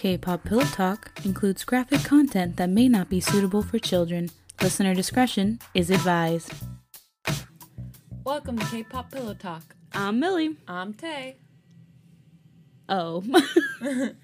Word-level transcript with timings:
K-pop 0.00 0.44
Pillow 0.44 0.64
Talk 0.64 1.12
includes 1.26 1.62
graphic 1.62 2.02
content 2.04 2.56
that 2.56 2.70
may 2.70 2.88
not 2.88 3.10
be 3.10 3.20
suitable 3.20 3.62
for 3.62 3.78
children. 3.78 4.30
Listener 4.62 4.94
discretion 4.94 5.58
is 5.74 5.90
advised. 5.90 6.54
Welcome 8.24 8.58
to 8.58 8.64
K-pop 8.64 9.12
Pillow 9.12 9.34
Talk. 9.34 9.76
I'm 9.92 10.18
Millie. 10.18 10.56
I'm 10.66 10.94
Tay. 10.94 11.36
Oh. 12.88 13.22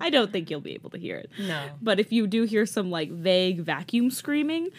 I 0.00 0.10
don't 0.10 0.32
think 0.32 0.50
you'll 0.50 0.58
be 0.58 0.74
able 0.74 0.90
to 0.90 0.98
hear 0.98 1.18
it. 1.18 1.30
No. 1.38 1.62
But 1.80 2.00
if 2.00 2.10
you 2.10 2.26
do 2.26 2.42
hear 2.42 2.66
some 2.66 2.90
like 2.90 3.12
vague 3.12 3.60
vacuum 3.60 4.10
screaming, 4.10 4.70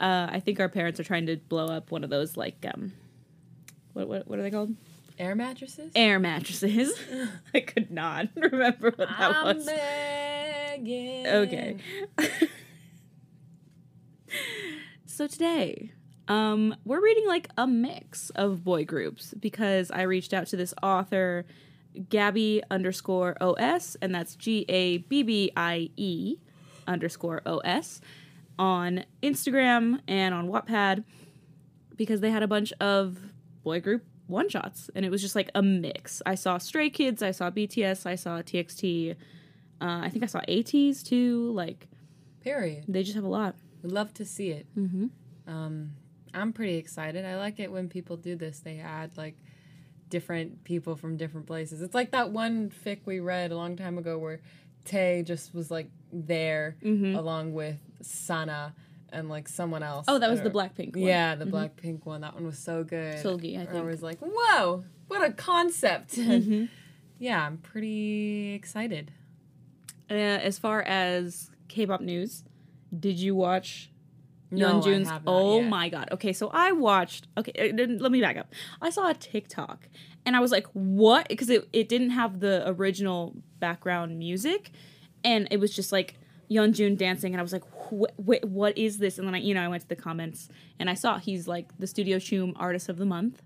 uh, 0.00 0.26
I 0.28 0.40
think 0.40 0.58
our 0.58 0.68
parents 0.68 0.98
are 0.98 1.04
trying 1.04 1.26
to 1.26 1.36
blow 1.36 1.68
up 1.68 1.92
one 1.92 2.02
of 2.02 2.10
those 2.10 2.36
like 2.36 2.66
um, 2.74 2.94
what 3.92 4.08
what, 4.08 4.26
what 4.26 4.40
are 4.40 4.42
they 4.42 4.50
called? 4.50 4.74
Air 5.18 5.34
mattresses? 5.34 5.92
Air 5.94 6.18
mattresses. 6.18 6.92
I 7.54 7.60
could 7.60 7.90
not 7.90 8.28
remember 8.36 8.92
what 8.96 9.08
that 9.08 9.36
I'm 9.36 9.56
was. 9.56 9.66
begging. 9.66 11.26
Okay. 11.26 11.76
so 15.06 15.26
today, 15.26 15.92
um, 16.26 16.74
we're 16.84 17.02
reading 17.02 17.26
like 17.28 17.48
a 17.56 17.66
mix 17.66 18.30
of 18.30 18.64
boy 18.64 18.84
groups 18.84 19.34
because 19.38 19.90
I 19.90 20.02
reached 20.02 20.32
out 20.34 20.48
to 20.48 20.56
this 20.56 20.74
author, 20.82 21.44
Gabby 22.08 22.62
underscore 22.70 23.36
OS, 23.40 23.96
and 24.02 24.12
that's 24.14 24.34
G 24.34 24.64
A 24.68 24.98
B 24.98 25.22
B 25.22 25.52
I 25.56 25.90
E 25.96 26.36
underscore 26.88 27.40
OS 27.46 28.00
on 28.58 29.04
Instagram 29.22 30.00
and 30.08 30.34
on 30.34 30.48
Wattpad 30.48 31.04
because 31.96 32.20
they 32.20 32.30
had 32.30 32.42
a 32.42 32.48
bunch 32.48 32.72
of 32.80 33.18
boy 33.62 33.80
group 33.80 34.04
one 34.26 34.48
shots 34.48 34.90
and 34.94 35.04
it 35.04 35.10
was 35.10 35.20
just 35.20 35.34
like 35.36 35.50
a 35.54 35.62
mix. 35.62 36.22
I 36.24 36.34
saw 36.34 36.58
Stray 36.58 36.90
Kids, 36.90 37.22
I 37.22 37.30
saw 37.30 37.50
BTS, 37.50 38.06
I 38.06 38.14
saw 38.14 38.40
TXT, 38.42 39.12
uh, 39.12 39.14
I 40.02 40.08
think 40.08 40.22
I 40.22 40.26
saw 40.26 40.40
ATEEZ 40.48 41.02
too. 41.04 41.52
Like 41.52 41.88
Period. 42.40 42.84
they 42.88 43.02
just 43.02 43.14
have 43.14 43.24
a 43.24 43.28
lot. 43.28 43.54
Would 43.82 43.92
love 43.92 44.14
to 44.14 44.24
see 44.24 44.50
it. 44.50 44.66
Mm-hmm. 44.78 45.06
Um, 45.52 45.90
I'm 46.32 46.52
pretty 46.52 46.76
excited. 46.76 47.24
I 47.24 47.36
like 47.36 47.60
it 47.60 47.70
when 47.70 47.88
people 47.88 48.16
do 48.16 48.34
this. 48.34 48.60
They 48.60 48.78
add 48.80 49.16
like 49.16 49.36
different 50.10 50.64
people 50.64 50.96
from 50.96 51.16
different 51.16 51.46
places. 51.46 51.82
It's 51.82 51.94
like 51.94 52.12
that 52.12 52.30
one 52.30 52.70
fic 52.84 53.00
we 53.04 53.20
read 53.20 53.52
a 53.52 53.56
long 53.56 53.76
time 53.76 53.98
ago 53.98 54.18
where 54.18 54.40
Tay 54.84 55.22
just 55.26 55.54
was 55.54 55.70
like 55.70 55.90
there 56.12 56.76
Mhm. 56.82 57.16
along 57.16 57.52
with 57.54 57.78
Sana 58.00 58.74
and 59.14 59.28
like 59.28 59.48
someone 59.48 59.82
else. 59.82 60.04
Oh, 60.08 60.18
that 60.18 60.30
was 60.30 60.42
the 60.42 60.50
Blackpink 60.50 60.94
one. 60.96 61.06
Yeah, 61.06 61.34
the 61.34 61.46
black 61.46 61.76
pink 61.76 62.04
one. 62.04 62.20
That 62.22 62.34
one 62.34 62.44
was 62.44 62.58
so 62.58 62.84
good. 62.84 63.16
Seulgi, 63.16 63.54
I 63.60 63.64
think. 63.64 63.78
I 63.78 63.82
was 63.82 64.02
like, 64.02 64.18
whoa, 64.20 64.84
what 65.08 65.22
a 65.24 65.32
concept. 65.32 66.16
Mhm. 66.16 66.68
yeah, 67.18 67.46
I'm 67.46 67.58
pretty 67.58 68.52
excited. 68.54 69.12
Uh, 70.10 70.14
as 70.14 70.58
far 70.58 70.82
as 70.82 71.50
K-pop 71.68 72.00
news, 72.00 72.44
did 72.98 73.18
you 73.18 73.34
watch 73.34 73.90
No, 74.50 74.80
not 74.80 75.22
Oh 75.26 75.60
yet. 75.60 75.68
my 75.68 75.88
god! 75.88 76.08
Okay, 76.12 76.32
so 76.32 76.48
I 76.52 76.72
watched. 76.72 77.26
Okay, 77.38 77.52
uh, 77.70 77.86
let 78.00 78.12
me 78.12 78.20
back 78.20 78.36
up. 78.36 78.52
I 78.82 78.90
saw 78.90 79.08
a 79.08 79.14
TikTok, 79.14 79.88
and 80.26 80.36
I 80.36 80.40
was 80.40 80.52
like, 80.52 80.66
"What?" 80.74 81.28
Because 81.28 81.48
it 81.50 81.68
it 81.72 81.88
didn't 81.88 82.10
have 82.10 82.40
the 82.40 82.62
original 82.68 83.34
background 83.58 84.18
music, 84.18 84.70
and 85.24 85.48
it 85.50 85.58
was 85.58 85.74
just 85.74 85.90
like 85.90 86.18
Yeonjun 86.50 86.96
dancing, 86.96 87.32
and 87.34 87.40
I 87.40 87.42
was 87.42 87.52
like, 87.52 87.64
"Wh- 87.90 88.14
wh- 88.22 88.44
"What 88.44 88.76
is 88.78 88.98
this?" 88.98 89.18
And 89.18 89.26
then 89.26 89.34
I, 89.34 89.38
you 89.38 89.54
know, 89.54 89.62
I 89.62 89.68
went 89.68 89.82
to 89.82 89.88
the 89.88 89.96
comments, 89.96 90.48
and 90.78 90.88
I 90.90 90.94
saw 90.94 91.18
he's 91.18 91.46
like 91.48 91.76
the 91.78 91.86
Studio 91.86 92.18
Choom 92.18 92.52
Artist 92.56 92.88
of 92.88 92.96
the 92.98 93.06
Month, 93.06 93.42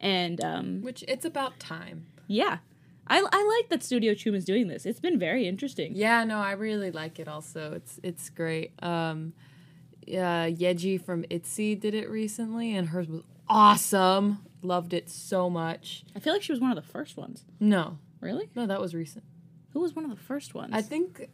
and 0.00 0.42
um, 0.44 0.82
Which 0.82 1.04
it's 1.08 1.24
about 1.24 1.58
time. 1.60 2.06
yeah, 2.26 2.58
I 3.06 3.18
I 3.32 3.56
like 3.60 3.68
that 3.70 3.82
Studio 3.82 4.12
Choom 4.14 4.34
is 4.34 4.44
doing 4.44 4.68
this. 4.68 4.84
It's 4.86 5.00
been 5.00 5.18
very 5.18 5.46
interesting. 5.46 5.92
Yeah, 5.94 6.24
no, 6.24 6.38
I 6.38 6.52
really 6.52 6.90
like 6.90 7.18
it. 7.18 7.28
Also, 7.28 7.72
it's 7.72 8.00
it's 8.02 8.28
great. 8.30 8.72
Um, 8.82 9.32
uh, 10.06 10.48
Yeji 10.52 11.02
from 11.02 11.22
ITZY 11.30 11.80
did 11.80 11.94
it 11.94 12.10
recently, 12.10 12.74
and 12.76 12.88
hers 12.88 13.08
was 13.08 13.22
awesome. 13.48 14.44
Loved 14.62 14.92
it 14.94 15.08
so 15.10 15.48
much. 15.50 16.04
I 16.16 16.18
feel 16.20 16.32
like 16.32 16.42
she 16.42 16.52
was 16.52 16.60
one 16.60 16.70
of 16.70 16.76
the 16.76 16.90
first 16.90 17.16
ones. 17.16 17.44
No, 17.60 17.98
Really? 18.20 18.48
no, 18.54 18.66
that 18.66 18.80
was 18.80 18.94
recent. 18.94 19.24
Who 19.70 19.80
was 19.80 19.94
one 19.94 20.04
of 20.04 20.10
the 20.10 20.16
first 20.22 20.54
ones? 20.54 20.70
I 20.72 20.80
think 20.82 21.28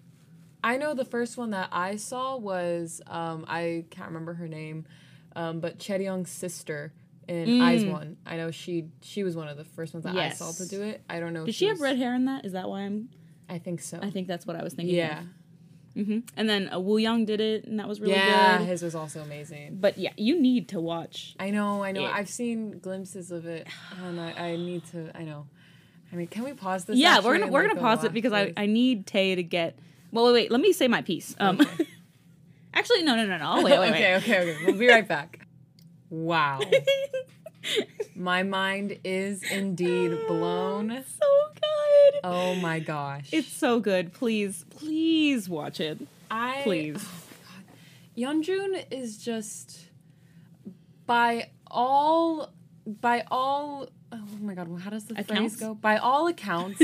I 0.62 0.76
know 0.76 0.94
the 0.94 1.04
first 1.04 1.37
one 1.37 1.50
that 1.50 1.69
I 1.72 1.97
saw 1.97 2.37
was 2.37 3.00
um, 3.06 3.44
I 3.48 3.84
can't 3.91 4.09
remember 4.09 4.34
her 4.34 4.48
name, 4.48 4.87
um, 5.37 5.60
but 5.60 5.78
Chaeryeong's 5.78 6.31
sister 6.31 6.93
in 7.28 7.47
Mm. 7.48 7.75
IZ*ONE. 7.75 8.16
I 8.26 8.37
know 8.37 8.50
she 8.50 8.87
she 9.03 9.22
was 9.22 9.37
one 9.37 9.49
of 9.49 9.56
the 9.56 9.65
first 9.65 9.94
ones 9.94 10.04
that 10.04 10.16
I 10.16 10.31
saw 10.31 10.50
to 10.53 10.66
do 10.69 10.82
it. 10.82 11.03
I 11.09 11.20
don't 11.20 11.32
know. 11.32 11.41
if 11.41 11.47
Did 11.47 11.54
she 11.54 11.66
have 11.66 11.75
was- 11.76 11.82
red 11.82 11.97
hair 11.99 12.15
in 12.15 12.25
that? 12.26 12.44
Is 12.44 12.53
that 12.53 12.69
why 12.69 12.81
I'm? 12.81 13.09
I 13.49 13.59
think 13.59 13.81
so. 13.81 13.99
I 14.03 14.10
think 14.10 14.28
that's 14.28 14.47
what 14.47 14.56
I 14.56 14.62
was 14.62 14.75
thinking. 14.75 14.94
yeah, 14.97 15.22
Mm-hmm. 15.97 16.20
And 16.37 16.49
then 16.49 16.72
uh, 16.72 16.78
Woo 16.78 16.99
Young 16.99 17.25
did 17.25 17.41
it, 17.41 17.65
and 17.65 17.81
that 17.81 17.88
was 17.88 18.00
really 18.00 18.12
yeah, 18.15 18.59
good. 18.59 18.65
Yeah, 18.65 18.70
his 18.70 18.81
was 18.82 18.94
also 18.94 19.22
amazing. 19.22 19.78
But 19.81 19.99
yeah, 19.99 20.12
you 20.16 20.41
need 20.41 20.69
to 20.69 20.81
watch. 20.81 21.34
I 21.41 21.50
know, 21.50 21.82
I 21.82 21.91
know. 21.91 22.03
Yeah. 22.03 22.12
I've 22.15 22.28
seen 22.28 22.78
glimpses 22.78 23.32
of 23.32 23.47
it, 23.47 23.66
and 24.04 24.20
I, 24.20 24.31
I 24.50 24.56
need 24.56 24.84
to. 24.93 25.10
I 25.16 25.25
know. 25.25 25.47
I 26.12 26.16
mean, 26.16 26.28
can 26.28 26.44
we 26.44 26.53
pause 26.53 26.84
this? 26.84 26.97
yeah, 26.97 27.19
we're 27.20 27.38
gonna 27.38 27.50
we're 27.50 27.62
gonna 27.62 27.75
go 27.75 27.81
pause 27.81 28.04
it 28.04 28.12
because 28.12 28.32
I? 28.32 28.53
I 28.56 28.66
need 28.66 29.06
Tay 29.06 29.34
to 29.34 29.43
get. 29.43 29.78
Well, 30.12 30.26
wait, 30.26 30.32
wait. 30.32 30.50
Let 30.50 30.60
me 30.60 30.72
say 30.72 30.88
my 30.88 31.03
piece. 31.03 31.34
Um, 31.38 31.60
Okay. 31.60 31.87
actually, 32.75 33.03
no, 33.03 33.16
no, 33.16 33.26
no, 33.26 33.38
no. 33.38 33.53
Oh, 33.59 33.62
wait, 33.65 33.78
wait, 33.78 33.88
okay, 33.94 34.12
wait. 34.15 34.22
okay, 34.22 34.41
okay. 34.54 34.65
We'll 34.66 34.76
be 34.78 34.88
right 34.88 35.06
back. 35.06 35.41
Wow. 36.09 36.60
My 38.16 38.43
mind 38.43 38.99
is 39.04 39.43
indeed 39.43 40.16
blown. 40.26 40.88
so 40.91 41.26
good. 41.54 42.20
Oh 42.25 42.54
my 42.56 42.81
gosh. 42.81 43.28
It's 43.32 43.53
so 43.53 43.81
good. 43.81 44.12
Please, 44.12 44.65
please 44.70 45.49
watch 45.49 45.78
it. 45.81 45.99
I 46.31 46.60
Please. 46.65 46.97
Oh. 46.99 47.26
Yeonjun 48.16 48.84
is 48.91 49.19
just 49.22 49.87
by 51.06 51.50
all 51.70 52.50
by 53.00 53.25
all 53.31 53.88
oh 54.12 54.19
my 54.41 54.54
god, 54.54 54.69
how 54.82 54.91
does 54.91 55.04
the 55.04 55.15
Accounts? 55.20 55.56
phrase 55.56 55.56
go? 55.56 55.75
By 55.75 55.97
all 55.99 56.26
accounts, 56.26 56.82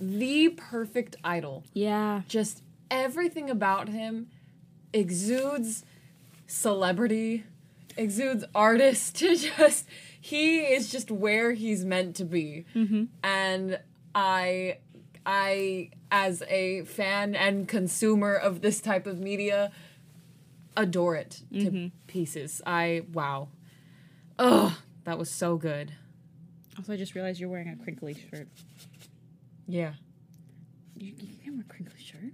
the 0.00 0.50
perfect 0.50 1.16
idol. 1.24 1.64
Yeah. 1.72 2.22
Just 2.28 2.62
everything 2.90 3.50
about 3.50 3.88
him 3.88 4.28
exudes 4.92 5.84
celebrity, 6.46 7.44
exudes 7.96 8.44
artist. 8.54 9.16
Just 9.16 9.86
he 10.20 10.60
is 10.60 10.90
just 10.90 11.10
where 11.10 11.52
he's 11.52 11.84
meant 11.84 12.16
to 12.16 12.24
be, 12.24 12.64
Mm-hmm. 12.74 13.04
and 13.22 13.78
I, 14.14 14.78
I 15.24 15.90
as 16.10 16.42
a 16.48 16.82
fan 16.84 17.34
and 17.34 17.66
consumer 17.68 18.34
of 18.34 18.60
this 18.60 18.80
type 18.80 19.06
of 19.06 19.20
media, 19.20 19.70
adore 20.76 21.14
it 21.16 21.42
to 21.52 21.56
Mm-hmm. 21.70 21.86
pieces. 22.08 22.60
I 22.66 23.02
wow, 23.12 23.48
ugh, 24.38 24.72
that 25.04 25.18
was 25.18 25.30
so 25.30 25.56
good. 25.56 25.92
Also, 26.76 26.92
I 26.92 26.96
just 26.96 27.14
realized 27.14 27.40
you're 27.40 27.48
wearing 27.48 27.68
a 27.68 27.76
crinkly 27.76 28.14
shirt. 28.30 28.48
Yeah. 29.68 29.92
You, 30.96 31.12
you 31.18 31.36
can't 31.44 31.56
wear 31.56 31.64
a 31.68 31.72
crinkly 31.72 32.00
shirt. 32.02 32.32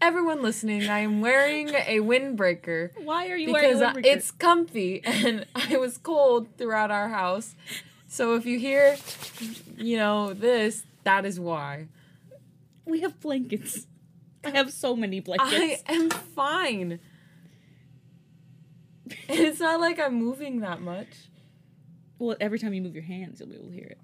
Everyone 0.00 0.40
listening, 0.40 0.88
I 0.88 1.00
am 1.00 1.20
wearing 1.20 1.68
a 1.70 1.98
windbreaker. 1.98 2.90
Why 3.04 3.28
are 3.28 3.36
you 3.36 3.48
because 3.48 3.80
wearing 3.80 3.82
a 3.82 4.00
windbreaker? 4.00 4.06
it's 4.06 4.30
comfy 4.30 5.02
and 5.04 5.44
I 5.54 5.76
was 5.76 5.98
cold 5.98 6.56
throughout 6.56 6.90
our 6.90 7.08
house. 7.10 7.54
So 8.06 8.34
if 8.36 8.46
you 8.46 8.58
hear, 8.58 8.96
you 9.76 9.98
know, 9.98 10.32
this, 10.32 10.84
that 11.04 11.26
is 11.26 11.38
why. 11.38 11.88
We 12.86 13.00
have 13.00 13.20
blankets. 13.20 13.86
I 14.42 14.50
have 14.50 14.72
so 14.72 14.96
many 14.96 15.20
blankets. 15.20 15.82
I 15.86 15.92
am 15.92 16.08
fine. 16.10 16.98
And 19.04 19.18
it's 19.28 19.60
not 19.60 19.80
like 19.80 19.98
I'm 20.00 20.14
moving 20.14 20.60
that 20.60 20.80
much. 20.80 21.08
well, 22.18 22.36
every 22.40 22.58
time 22.58 22.72
you 22.74 22.80
move 22.80 22.94
your 22.94 23.04
hands, 23.04 23.40
you'll 23.40 23.48
be 23.48 23.56
able 23.56 23.66
to 23.66 23.72
hear 23.74 23.86
it. 23.86 23.98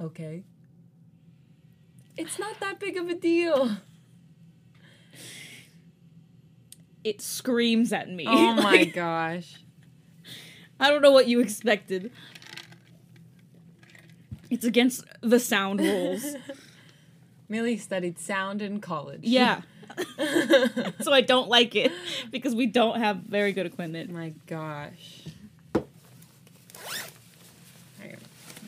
Okay. 0.00 0.44
It's 2.16 2.38
not 2.38 2.60
that 2.60 2.78
big 2.78 2.96
of 2.96 3.08
a 3.08 3.14
deal. 3.14 3.76
It 7.02 7.20
screams 7.20 7.92
at 7.92 8.08
me. 8.08 8.24
Oh 8.26 8.54
my 8.54 8.62
Like, 8.62 8.94
gosh. 8.94 9.56
I 10.80 10.90
don't 10.90 11.02
know 11.02 11.12
what 11.12 11.28
you 11.28 11.40
expected. 11.40 12.10
It's 14.50 14.64
against 14.64 15.04
the 15.20 15.40
sound 15.40 15.80
rules. 15.80 16.24
Millie 17.48 17.76
studied 17.78 18.18
sound 18.18 18.62
in 18.62 18.80
college. 18.80 19.20
Yeah. 19.22 19.62
so 21.00 21.12
I 21.12 21.20
don't 21.20 21.48
like 21.48 21.76
it 21.76 21.92
because 22.30 22.54
we 22.54 22.66
don't 22.66 22.98
have 22.98 23.18
very 23.18 23.52
good 23.52 23.66
equipment. 23.66 24.10
My 24.10 24.32
gosh. 24.46 25.24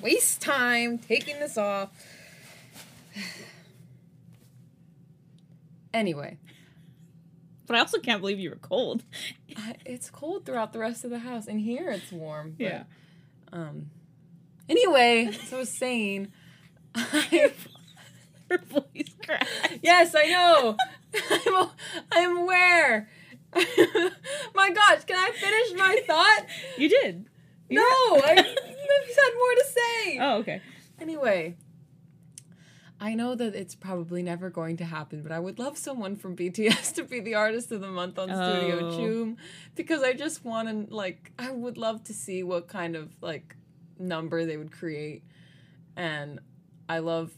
Waste 0.02 0.40
time 0.40 0.98
taking 0.98 1.40
this 1.40 1.56
off. 1.58 1.90
anyway, 5.94 6.38
But 7.66 7.76
I 7.76 7.80
also 7.80 7.98
can't 7.98 8.20
believe 8.20 8.38
you 8.38 8.50
were 8.50 8.56
cold. 8.56 9.02
I, 9.56 9.74
it's 9.84 10.10
cold 10.10 10.44
throughout 10.44 10.72
the 10.72 10.78
rest 10.78 11.04
of 11.04 11.10
the 11.10 11.20
house, 11.20 11.46
and 11.46 11.60
here 11.60 11.90
it's 11.90 12.12
warm. 12.12 12.54
but, 12.58 12.64
Yeah. 12.64 12.82
Um. 13.52 13.90
Anyway, 14.68 15.30
so 15.46 15.56
I 15.56 15.58
was 15.60 15.70
saying, 15.70 16.28
I, 16.94 17.52
Her 18.50 18.58
voice 18.58 19.14
cracked. 19.24 19.48
Yes, 19.82 20.14
I 20.16 20.26
know. 20.26 20.76
I'm, 21.30 21.68
I'm 22.12 22.36
aware. 22.38 23.08
my 24.54 24.70
gosh, 24.70 25.04
can 25.04 25.16
I 25.16 25.30
finish 25.32 25.78
my 25.78 26.00
thought? 26.06 26.46
You 26.76 26.88
did. 26.88 27.26
No, 27.70 27.82
I 27.82 28.34
had 28.36 29.34
more 29.34 29.54
to 29.54 29.64
say. 29.68 30.18
Oh, 30.20 30.36
okay. 30.38 30.60
Anyway, 31.00 31.56
I 33.06 33.14
know 33.14 33.36
that 33.36 33.54
it's 33.54 33.76
probably 33.76 34.20
never 34.20 34.50
going 34.50 34.78
to 34.78 34.84
happen, 34.84 35.22
but 35.22 35.30
I 35.30 35.38
would 35.38 35.60
love 35.60 35.78
someone 35.78 36.16
from 36.16 36.34
BTS 36.34 36.92
to 36.96 37.04
be 37.04 37.20
the 37.20 37.36
artist 37.36 37.70
of 37.70 37.80
the 37.80 37.86
month 37.86 38.18
on 38.18 38.26
Studio 38.26 38.80
Oh. 38.80 38.98
Choom 38.98 39.36
because 39.76 40.02
I 40.02 40.12
just 40.12 40.44
want 40.44 40.88
to 40.88 40.92
like 40.92 41.30
I 41.38 41.52
would 41.52 41.78
love 41.78 42.02
to 42.04 42.12
see 42.12 42.42
what 42.42 42.66
kind 42.66 42.96
of 42.96 43.14
like 43.20 43.54
number 43.96 44.44
they 44.44 44.56
would 44.56 44.72
create, 44.72 45.22
and 45.94 46.40
I 46.88 46.98
love 46.98 47.30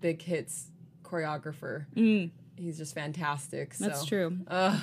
Big 0.00 0.22
Hits 0.22 0.68
choreographer. 1.02 1.86
Mm, 1.96 2.30
He's 2.54 2.78
just 2.78 2.94
fantastic. 2.94 3.74
So. 3.74 3.86
that's 3.86 4.04
true. 4.04 4.38
Ugh. 4.46 4.80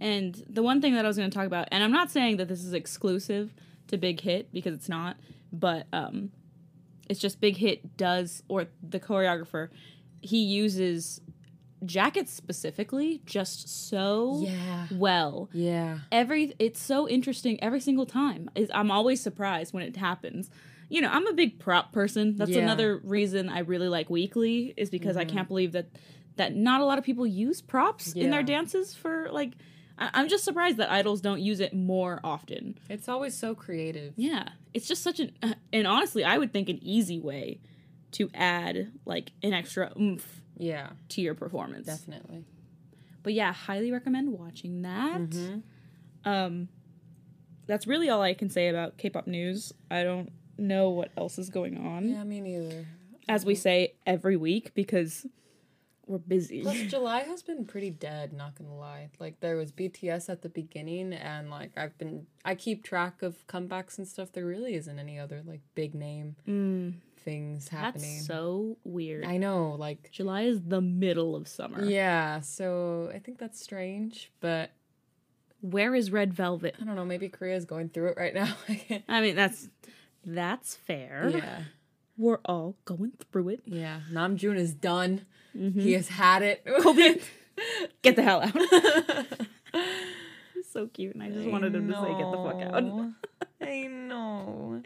And 0.00 0.42
the 0.48 0.62
one 0.62 0.80
thing 0.80 0.94
that 0.94 1.04
I 1.04 1.08
was 1.08 1.18
going 1.18 1.28
to 1.28 1.36
talk 1.36 1.46
about, 1.46 1.68
and 1.70 1.84
I'm 1.84 1.92
not 1.92 2.10
saying 2.10 2.38
that 2.38 2.48
this 2.48 2.64
is 2.64 2.72
exclusive 2.72 3.52
to 3.88 3.98
Big 3.98 4.22
Hit 4.22 4.50
because 4.50 4.72
it's 4.72 4.88
not, 4.88 5.18
but 5.52 5.86
um, 5.92 6.30
it's 7.12 7.20
just 7.20 7.40
Big 7.40 7.58
Hit 7.58 7.96
does, 7.98 8.42
or 8.48 8.66
the 8.82 8.98
choreographer, 8.98 9.68
he 10.22 10.42
uses 10.42 11.20
jackets 11.84 12.32
specifically 12.32 13.20
just 13.26 13.68
so 13.88 14.40
Yeah. 14.44 14.86
well. 14.90 15.50
Yeah. 15.52 15.98
Every 16.10 16.54
it's 16.58 16.80
so 16.80 17.06
interesting 17.08 17.62
every 17.62 17.80
single 17.80 18.06
time. 18.06 18.48
Is 18.54 18.70
I'm 18.72 18.90
always 18.90 19.20
surprised 19.20 19.74
when 19.74 19.82
it 19.82 19.96
happens. 19.96 20.50
You 20.88 21.02
know, 21.02 21.10
I'm 21.10 21.26
a 21.26 21.34
big 21.34 21.58
prop 21.58 21.92
person. 21.92 22.36
That's 22.36 22.52
Yeah. 22.52 22.62
another 22.62 22.98
reason 23.04 23.50
I 23.50 23.58
really 23.60 23.88
like 23.88 24.08
Weeekly 24.08 24.72
is 24.76 24.88
because 24.88 25.16
I 25.16 25.24
mm-hmm. 25.24 25.36
can't 25.36 25.48
believe 25.48 25.72
that 25.72 25.90
that 26.36 26.56
not 26.56 26.80
a 26.80 26.86
lot 26.86 26.96
of 26.96 27.04
people 27.04 27.26
use 27.26 27.60
props 27.60 28.14
in 28.14 28.30
their 28.30 28.42
dances 28.42 28.94
for 28.94 29.28
like 29.30 29.52
I- 29.98 30.10
I'm 30.14 30.28
just 30.28 30.44
surprised 30.44 30.76
that 30.78 30.90
idols 30.90 31.20
don't 31.20 31.40
use 31.40 31.60
it 31.60 31.74
more 31.74 32.20
often. 32.24 32.78
It's 32.88 33.08
always 33.08 33.34
so 33.34 33.54
creative. 33.54 34.14
Yeah, 34.16 34.48
it's 34.74 34.86
just 34.88 35.02
such 35.02 35.20
an 35.20 35.32
and 35.72 35.86
honestly, 35.86 36.24
I 36.24 36.38
would 36.38 36.52
think 36.52 36.68
an 36.68 36.78
easy 36.82 37.18
way 37.20 37.60
to 38.12 38.30
add 38.34 38.92
like 39.06 39.32
an 39.42 39.52
extra 39.52 39.92
oomph 39.98 40.42
Yeah, 40.58 40.90
to 41.10 41.20
your 41.20 41.34
performance. 41.34 41.86
definitely. 41.86 42.44
But 43.22 43.32
yeah, 43.34 43.52
highly 43.52 43.90
recommend 43.92 44.32
watching 44.32 44.82
that. 44.82 45.20
Mhm. 45.30 45.62
Um, 46.24 46.68
that's 47.66 47.86
really 47.86 48.08
all 48.08 48.20
I 48.22 48.34
can 48.34 48.50
say 48.50 48.68
about 48.68 48.98
K-pop 48.98 49.26
news. 49.26 49.72
I 49.90 50.02
don't 50.02 50.30
know 50.58 50.90
what 50.90 51.10
else 51.16 51.38
is 51.38 51.48
going 51.48 51.78
on, 51.78 52.08
Yeah, 52.10 52.24
me 52.24 52.40
neither. 52.40 52.86
as 53.28 53.44
we 53.46 53.54
say 53.54 53.94
every 54.06 54.36
week 54.36 54.74
because 54.74 55.26
we're 56.12 56.18
busy. 56.18 56.62
Plus, 56.62 56.76
July 56.88 57.20
has 57.22 57.42
been 57.42 57.64
pretty 57.64 57.90
dead. 57.90 58.32
Not 58.32 58.54
gonna 58.56 58.76
lie. 58.76 59.08
Like 59.18 59.40
there 59.40 59.56
was 59.56 59.72
BTS 59.72 60.28
at 60.28 60.42
the 60.42 60.48
beginning, 60.48 61.12
and 61.12 61.50
like 61.50 61.72
I've 61.76 61.96
been, 61.98 62.26
I 62.44 62.54
keep 62.54 62.84
track 62.84 63.22
of 63.22 63.46
comebacks 63.48 63.98
and 63.98 64.06
stuff. 64.06 64.32
There 64.32 64.46
really 64.46 64.74
isn't 64.74 64.98
any 64.98 65.18
other 65.18 65.42
like 65.44 65.60
big 65.74 65.94
name 65.94 66.36
Mm, 66.46 66.94
things 67.18 67.68
happening. 67.68 68.14
that's 68.16 68.26
so 68.26 68.76
weird. 68.84 69.24
I 69.24 69.36
know, 69.38 69.72
like 69.78 70.10
July 70.12 70.42
is 70.42 70.60
the 70.62 70.80
middle 70.80 71.34
of 71.34 71.48
summer. 71.48 71.84
yeah. 71.84 72.40
So 72.40 73.10
I 73.14 73.18
think 73.18 73.38
that's 73.38 73.60
strange, 73.60 74.30
but 74.40 74.70
Where 75.60 75.94
is 75.94 76.10
Red 76.10 76.34
Velvet? 76.34 76.74
I 76.80 76.84
don't 76.84 76.96
know. 76.96 77.04
Maybe 77.04 77.28
Korea's 77.28 77.64
going 77.64 77.88
through 77.88 78.08
it 78.10 78.16
right 78.16 78.34
now. 78.34 78.54
I 79.08 79.20
mean, 79.20 79.36
that's 79.36 79.68
that's 80.24 80.74
fair. 80.76 81.30
yeah, 81.32 81.62
We're 82.16 82.38
all 82.44 82.76
going 82.84 83.12
through 83.30 83.48
it. 83.50 83.60
yeah. 83.64 84.00
Namjoon 84.12 84.56
is 84.56 84.74
done. 84.74 85.26
Mm-hmm. 85.56 85.80
He 85.80 85.92
has 85.92 86.08
had 86.08 86.42
it. 86.42 86.64
Kobe, 86.80 87.16
get 88.02 88.16
the 88.16 88.22
hell 88.22 88.40
out. 88.42 88.54
He's 90.54 90.68
so 90.70 90.86
cute, 90.88 91.14
and 91.14 91.22
I 91.22 91.30
just 91.30 91.48
wanted 91.48 91.74
him 91.74 91.88
to 91.88 91.94
say, 91.94 92.08
"Get 92.08 92.30
the 92.30 92.36
fuck 92.36 92.62
out." 92.62 93.10
I 93.68 93.86
know. 93.86 94.82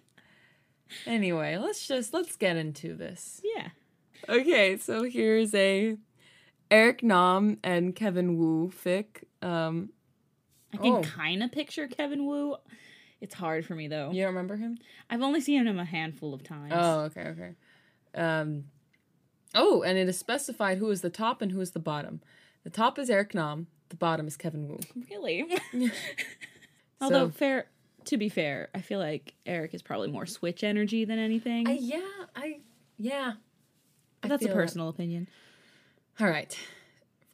Anyway, 1.06 1.56
let's 1.58 1.86
just 1.86 2.12
let's 2.14 2.36
get 2.36 2.56
into 2.56 2.94
this. 2.94 3.40
Yeah. 3.44 3.68
Okay, 4.28 4.76
so 4.76 5.02
here's 5.04 5.54
a 5.54 5.96
Eric 6.70 7.02
Nam 7.02 7.58
and 7.62 7.94
Kevin 7.94 8.36
Woo 8.38 8.70
fic. 8.70 9.24
Um, 9.42 9.90
I 10.72 10.78
can 10.78 10.92
Oh. 10.94 11.02
kind 11.02 11.42
of 11.42 11.52
picture 11.52 11.86
Kevin 11.88 12.26
Woo. 12.26 12.56
It's 13.20 13.34
hard 13.34 13.64
for 13.64 13.74
me 13.74 13.88
though. 13.88 14.10
you 14.10 14.22
don't 14.22 14.34
remember 14.34 14.56
him? 14.56 14.78
I've 15.08 15.22
only 15.22 15.40
seen 15.40 15.66
him 15.66 15.78
a 15.78 15.84
handful 15.84 16.34
of 16.34 16.42
times. 16.42 16.72
Oh, 16.74 17.00
okay, 17.00 17.28
okay. 17.28 17.54
Um, 18.14 18.64
oh, 19.54 19.82
and 19.82 19.96
it 19.98 20.08
is 20.08 20.18
specified 20.18 20.78
who 20.78 20.90
is 20.90 21.00
the 21.00 21.10
top 21.10 21.40
and 21.40 21.52
who 21.52 21.60
is 21.60 21.70
the 21.72 21.78
bottom. 21.78 22.20
The 22.64 22.70
top 22.70 22.98
is 22.98 23.08
Eric 23.08 23.34
Nam. 23.34 23.68
The 23.88 23.96
bottom 23.96 24.26
is 24.26 24.36
Kevin 24.36 24.68
Woo. 24.68 24.80
really? 25.10 25.46
Although 27.00 27.30
fair, 27.30 27.66
to 28.06 28.16
be 28.16 28.28
fair, 28.28 28.68
I 28.74 28.80
feel 28.80 28.98
like 28.98 29.34
Eric 29.46 29.74
is 29.74 29.82
probably 29.82 30.08
more 30.08 30.26
Switch 30.26 30.64
energy 30.64 31.04
than 31.04 31.18
anything. 31.18 31.68
I, 31.68 31.78
yeah, 31.80 32.00
I 32.34 32.60
yeah. 32.98 33.34
But 34.20 34.28
that's 34.28 34.44
a 34.44 34.48
personal 34.48 34.88
opinion. 34.88 35.28
All 36.18 36.26
right. 36.26 36.56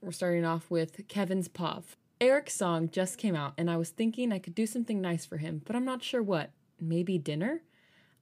We're 0.00 0.12
starting 0.12 0.44
off 0.44 0.70
with 0.70 1.06
Kevin's 1.08 1.49
POV. 1.49 1.84
Eric's 2.23 2.55
song 2.55 2.89
just 2.89 3.19
came 3.19 3.35
out, 3.35 3.53
and 3.59 3.69
I 3.69 3.77
was 3.77 3.91
thinking 3.91 4.31
I 4.31 4.39
could 4.39 4.55
do 4.55 4.65
something 4.65 5.01
nice 5.01 5.27
for 5.27 5.39
him, 5.39 5.61
but 5.65 5.75
I'm 5.75 5.85
not 5.85 6.05
sure 6.05 6.23
what. 6.23 6.53
Maybe 6.81 7.19
dinner? 7.19 7.63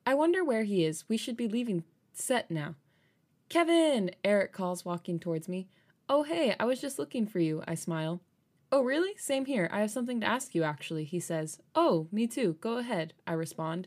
I 0.07 0.15
wonder 0.15 0.43
where 0.43 0.65
he 0.65 0.87
is. 0.87 1.05
We 1.07 1.19
should 1.19 1.37
be 1.37 1.47
leaving 1.47 1.85
set 2.15 2.51
now. 2.51 2.77
Kevin! 3.51 4.13
Eric 4.25 4.55
calls, 4.55 4.87
walking 4.87 5.19
towards 5.19 5.51
me. 5.51 5.69
Oh, 6.09 6.23
hey, 6.23 6.57
I 6.59 6.65
was 6.65 6.81
just 6.81 6.99
looking 6.99 7.27
for 7.27 7.41
you, 7.41 7.63
I 7.69 7.75
smile. 7.75 8.23
Oh, 8.73 8.83
really? 8.83 9.19
Same 9.19 9.45
here. 9.45 9.69
I 9.71 9.81
have 9.81 9.91
something 9.91 10.19
to 10.23 10.27
ask 10.27 10.55
you, 10.55 10.63
actually, 10.63 11.05
he 11.05 11.21
says. 11.21 11.59
Oh, 11.75 12.09
me 12.11 12.27
too. 12.27 12.57
Go 12.63 12.79
ahead, 12.79 13.13
I 13.27 13.35
respond. 13.35 13.87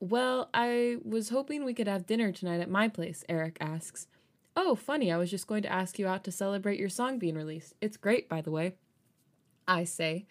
Well, 0.00 0.50
I 0.52 0.96
was 1.04 1.28
hoping 1.28 1.64
we 1.64 1.74
could 1.74 1.86
have 1.86 2.04
dinner 2.04 2.32
tonight 2.32 2.62
at 2.62 2.68
my 2.68 2.88
place, 2.88 3.22
Eric 3.28 3.58
asks. 3.60 4.08
Oh, 4.56 4.74
funny, 4.74 5.12
I 5.12 5.18
was 5.18 5.30
just 5.30 5.46
going 5.46 5.62
to 5.62 5.72
ask 5.72 6.00
you 6.00 6.08
out 6.08 6.24
to 6.24 6.32
celebrate 6.32 6.80
your 6.80 6.88
song 6.88 7.20
being 7.20 7.36
released. 7.36 7.74
It's 7.80 7.96
great, 7.96 8.28
by 8.28 8.40
the 8.40 8.50
way. 8.50 8.74
I 9.70 9.84
say. 9.84 10.26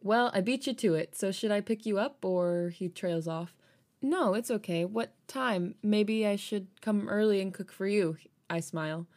Well, 0.00 0.30
I 0.32 0.40
beat 0.40 0.68
you 0.68 0.74
to 0.74 0.94
it, 0.94 1.16
so 1.16 1.32
should 1.32 1.50
I 1.50 1.60
pick 1.60 1.84
you 1.84 1.98
up? 1.98 2.24
Or 2.24 2.70
he 2.70 2.88
trails 2.88 3.26
off. 3.26 3.52
No, 4.00 4.34
it's 4.34 4.50
okay. 4.50 4.84
What 4.84 5.12
time? 5.26 5.74
Maybe 5.82 6.24
I 6.24 6.36
should 6.36 6.68
come 6.80 7.08
early 7.08 7.40
and 7.40 7.52
cook 7.52 7.72
for 7.72 7.86
you. 7.88 8.16
I 8.48 8.60
smile. 8.60 9.08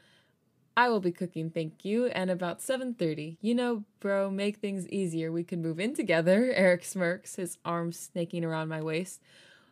I 0.75 0.89
will 0.89 0.99
be 0.99 1.11
cooking, 1.11 1.51
thank 1.51 1.86
you, 1.86 2.07
and 2.07 2.31
about 2.31 2.59
7:30. 2.62 3.38
You 3.41 3.53
know, 3.53 3.83
bro, 4.00 4.31
make 4.31 4.57
things 4.57 4.88
easier. 4.88 5.31
We 5.31 5.43
could 5.43 5.59
move 5.59 5.79
in 5.79 5.93
together. 5.93 6.51
Eric 6.55 6.83
smirks, 6.83 7.36
his 7.36 7.59
arms 7.63 8.00
snaking 8.00 8.43
around 8.43 8.69
my 8.69 8.81
waist. 8.81 9.21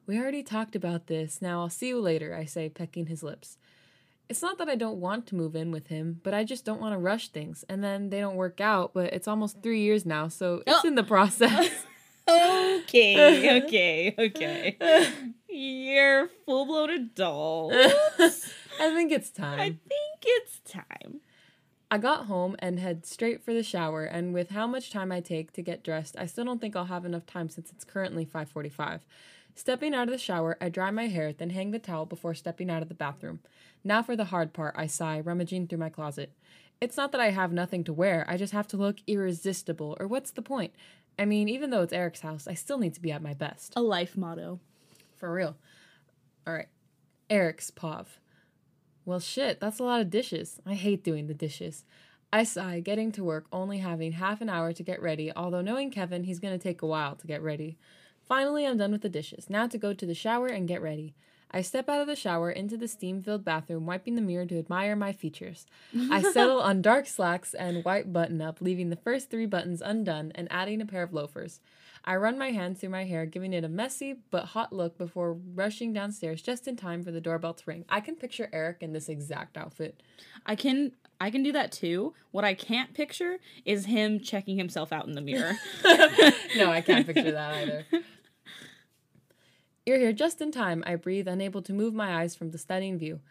We 0.06 0.20
already 0.20 0.44
talked 0.44 0.76
about 0.76 1.08
this. 1.08 1.42
Now 1.42 1.62
I'll 1.62 1.70
see 1.70 1.88
you 1.88 2.00
later, 2.00 2.36
I 2.36 2.46
say, 2.46 2.70
pecking 2.70 3.08
his 3.08 3.24
lips. 3.24 3.58
It's 4.30 4.42
not 4.44 4.60
that 4.60 4.70
I 4.70 4.76
don't 4.76 5.00
want 5.00 5.26
to 5.28 5.36
move 5.36 5.56
in 5.56 5.72
with 5.72 5.88
him, 5.88 6.20
but 6.24 6.36
I 6.36 6.44
just 6.44 6.64
don't 6.64 6.80
want 6.80 6.94
to 6.94 7.00
rush 7.00 7.30
things. 7.30 7.66
And 7.68 7.84
then 7.84 8.12
they 8.12 8.20
don't 8.20 8.36
work 8.36 8.62
out, 8.62 8.94
but 8.94 9.12
it's 9.12 9.28
almost 9.28 9.64
three 9.64 9.82
years 9.82 10.06
now, 10.06 10.28
so 10.28 10.62
it's 10.68 10.82
Oh. 10.86 10.88
in 10.88 10.96
the 10.96 11.02
oh. 11.02 11.06
process. 11.06 11.70
Okay, 12.30 13.64
okay, 13.64 14.16
okay. 14.20 14.78
You're 15.50 16.28
full 16.46 16.66
blown 16.66 16.92
adult. 16.92 17.74
I 17.74 18.94
think 18.94 19.12
it's 19.12 19.32
time. 19.32 19.60
I 19.60 19.66
think 19.66 20.20
it's 20.24 20.60
time. 20.60 21.22
I 21.92 21.98
got 21.98 22.26
home 22.28 22.56
and 22.60 22.80
head 22.80 23.06
straight 23.06 23.44
for 23.44 23.52
the 23.54 23.64
shower, 23.64 24.04
and 24.06 24.34
with 24.34 24.52
how 24.52 24.68
much 24.68 24.92
time 24.92 25.12
I 25.12 25.22
take 25.22 25.54
to 25.54 25.64
get 25.64 25.84
dressed, 25.84 26.16
I 26.20 26.28
still 26.28 26.46
don't 26.46 26.62
think 26.62 26.76
I'll 26.76 26.86
have 26.86 27.04
enough 27.04 27.26
time 27.26 27.50
since 27.50 27.72
it's 27.72 27.84
currently 27.84 28.26
5:45. 28.26 29.00
Stepping 29.60 29.94
out 29.94 30.08
of 30.08 30.14
the 30.14 30.18
shower, 30.18 30.58
I 30.62 30.70
dry 30.70 30.90
my 30.90 31.08
hair, 31.08 31.34
then 31.34 31.50
hang 31.50 31.72
the 31.72 31.80
towel 31.80 32.06
before 32.06 32.34
stepping 32.34 32.70
out 32.70 32.82
of 32.82 32.88
the 32.88 32.96
bathroom. 32.96 33.42
Now 33.84 34.02
for 34.02 34.16
the 34.16 34.24
hard 34.32 34.54
part, 34.54 34.74
I 34.78 34.88
sigh, 34.88 35.20
rummaging 35.20 35.68
through 35.68 35.80
my 35.80 35.90
closet. 35.90 36.32
It's 36.80 36.96
not 36.96 37.12
that 37.12 37.20
I 37.20 37.32
have 37.32 37.52
nothing 37.52 37.84
to 37.84 37.92
wear, 37.92 38.24
I 38.26 38.38
just 38.38 38.54
have 38.54 38.70
to 38.70 38.78
look 38.78 39.00
irresistible, 39.06 39.98
or 40.00 40.08
what's 40.08 40.32
the 40.32 40.42
point? 40.42 40.72
I 41.20 41.26
mean, 41.26 41.50
even 41.50 41.72
though 41.72 41.82
it's 41.82 41.92
Eric's 41.92 42.22
house, 42.22 42.48
I 42.48 42.54
still 42.54 42.78
need 42.78 42.94
to 42.94 43.02
be 43.02 43.12
at 43.12 43.22
my 43.22 43.34
best. 43.34 43.74
A 43.76 43.82
life 43.82 44.16
motto. 44.16 44.62
For 45.18 45.30
real. 45.30 45.58
All 46.48 46.54
right. 46.54 46.70
Eric's 47.30 47.70
POV. 47.70 48.06
Well, 49.04 49.20
shit, 49.20 49.60
that's 49.60 49.80
a 49.80 49.84
lot 49.84 50.00
of 50.00 50.10
dishes. 50.10 50.62
I 50.66 50.76
hate 50.76 51.04
doing 51.04 51.28
the 51.28 51.34
dishes. 51.34 51.84
I 52.32 52.46
sigh, 52.46 52.80
getting 52.80 53.12
to 53.12 53.26
work, 53.26 53.48
only 53.52 53.80
having 53.80 54.14
half 54.14 54.40
an 54.40 54.48
hour 54.48 54.72
to 54.72 54.84
get 54.84 55.02
ready, 55.02 55.34
although 55.36 55.62
knowing 55.62 55.92
Kevin, 55.92 56.24
he's 56.24 56.40
to 56.40 56.58
take 56.58 56.82
a 56.82 56.88
while 56.88 57.16
to 57.18 57.28
get 57.28 57.42
ready. 57.42 57.78
Finally, 58.30 58.66
I'm 58.68 58.78
done 58.78 58.92
with 58.92 59.02
the 59.02 59.10
dishes. 59.10 59.50
Now 59.50 59.66
to 59.66 59.78
go 59.80 59.92
to 59.92 60.06
the 60.06 60.14
shower 60.14 60.48
and 60.48 60.68
get 60.68 60.84
ready. 60.84 61.16
I 61.52 61.64
step 61.64 61.90
out 61.90 62.00
of 62.00 62.06
the 62.06 62.16
shower 62.16 62.52
into 62.52 62.78
the 62.78 62.88
steam 62.88 63.24
filled 63.24 63.44
bathroom, 63.44 63.88
wiping 63.88 64.14
the 64.14 64.22
mirror 64.22 64.46
to 64.46 64.60
admire 64.60 64.96
my 64.96 65.12
features. 65.12 65.66
I 66.12 66.22
settle 66.34 66.62
on 66.62 66.84
dark 66.84 67.08
slacks 67.08 67.56
and 67.56 67.84
white 67.84 68.14
button 68.14 68.40
up, 68.40 68.62
leaving 68.62 68.92
the 68.92 68.96
first 68.96 69.32
three 69.32 69.48
buttons 69.48 69.82
undone 69.82 70.32
and 70.36 70.48
adding 70.52 70.80
a 70.80 70.86
pair 70.86 71.02
of 71.02 71.12
loafers. 71.12 71.60
I 72.06 72.18
run 72.18 72.38
my 72.38 72.52
hands 72.52 72.80
through 72.80 72.90
my 72.90 73.06
hair, 73.06 73.26
giving 73.26 73.52
it 73.52 73.64
a 73.64 73.70
messy 73.70 74.18
but 74.30 74.46
hot 74.46 74.72
look 74.72 74.98
before 74.98 75.34
rushing 75.34 75.92
downstairs 75.92 76.44
just 76.44 76.68
in 76.68 76.76
time 76.76 77.04
for 77.04 77.12
the 77.12 77.20
doorbell 77.20 77.56
to 77.56 77.64
ring. 77.66 77.84
I 77.90 78.00
can 78.00 78.16
picture 78.16 78.48
Eric 78.54 78.78
in 78.82 78.94
this 78.94 79.10
exact 79.10 79.58
outfit. 79.58 80.04
I 80.46 80.56
can 80.56 80.92
I 81.20 81.32
can 81.32 81.44
do 81.44 81.52
that 81.52 81.72
too. 81.72 82.14
What 82.32 82.46
I 82.46 82.54
can't 82.54 82.94
picture 82.94 83.40
is 83.66 83.86
him 83.86 84.20
checking 84.20 84.58
himself 84.58 84.94
out 84.94 85.08
in 85.08 85.14
the 85.14 85.22
mirror. 85.22 85.58
no, 86.56 86.72
I 86.72 86.82
can't 86.82 87.06
picture 87.06 87.32
that 87.32 87.56
either. 87.56 87.86
You're 89.86 89.98
here 89.98 90.14
just 90.14 90.42
in 90.42 90.52
time, 90.52 90.84
I 90.86 90.96
breathe, 90.96 91.28
unable 91.28 91.62
to 91.64 91.74
move 91.74 91.94
my 91.94 92.22
eyes 92.22 92.36
from 92.36 92.52
the 92.52 92.58
stunning 92.58 92.98
view. 92.98 93.22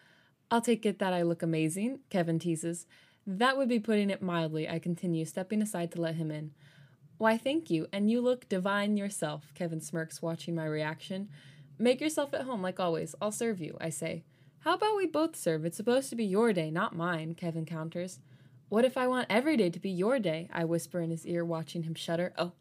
I'll 0.51 0.61
take 0.61 0.87
it 0.87 0.99
that 0.99 1.13
I 1.13 1.23
look 1.23 1.43
amazing, 1.43 2.01
Kevin 2.11 2.39
teases. 2.39 2.87
That 3.27 3.57
would 3.57 3.69
be 3.69 3.79
putting 3.79 4.11
it 4.11 4.23
mildly, 4.23 4.69
I 4.69 4.79
continue, 4.79 5.25
stepping 5.25 5.61
aside 5.61 5.93
to 5.93 6.01
let 6.01 6.15
him 6.15 6.31
in. 6.31 6.53
Why, 7.19 7.37
thank 7.37 7.71
you, 7.71 7.87
and 7.93 8.11
you 8.11 8.21
look 8.21 8.49
divine 8.49 8.97
yourself, 8.97 9.53
Kevin 9.55 9.81
smirks, 9.81 10.23
watching 10.23 10.55
my 10.55 10.65
reaction. 10.65 11.29
Make 11.79 12.01
yourself 12.01 12.33
at 12.33 12.43
home, 12.43 12.63
like 12.63 12.81
always. 12.81 13.15
I'll 13.21 13.31
serve 13.31 13.61
you, 13.61 13.77
I 13.81 13.91
say. 13.91 14.25
How 14.61 14.75
about 14.75 14.97
we 14.97 15.07
both 15.07 15.37
serve? 15.37 15.65
It's 15.65 15.77
supposed 15.77 16.11
to 16.11 16.17
be 16.17 16.25
your 16.25 16.53
day, 16.53 16.71
not 16.71 16.97
mine, 16.97 17.35
Kevin 17.35 17.67
counters. 17.67 18.21
What 18.69 18.85
if 18.85 18.97
I 18.97 19.07
want 19.07 19.27
every 19.31 19.57
day 19.57 19.71
to 19.71 19.79
be 19.81 19.91
your 19.91 20.19
day? 20.19 20.49
I 20.53 20.65
whisper 20.65 21.01
in 21.01 21.11
his 21.11 21.27
ear, 21.27 21.45
watching 21.45 21.85
him 21.85 21.95
shudder. 21.95 22.33
Oh, 22.37 22.53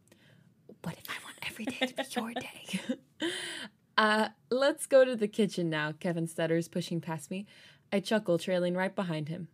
what 0.84 0.96
if 0.98 1.10
I 1.10 1.15
want 1.24 1.38
every 1.50 1.65
day 1.65 1.86
to 1.86 1.94
be 1.96 2.03
your 2.15 2.34
day? 2.34 3.27
uh, 3.98 4.30
let's 4.50 4.86
go 4.86 5.04
to 5.04 5.16
the 5.16 5.27
kitchen 5.27 5.70
now, 5.70 5.92
Kevin 5.92 6.27
stutters, 6.27 6.68
pushing 6.68 7.01
past 7.01 7.32
me. 7.32 7.48
I 7.92 8.00
chuckle, 8.00 8.38
trailing 8.38 8.75
right 8.75 8.96
behind 8.96 9.30
him. 9.30 9.48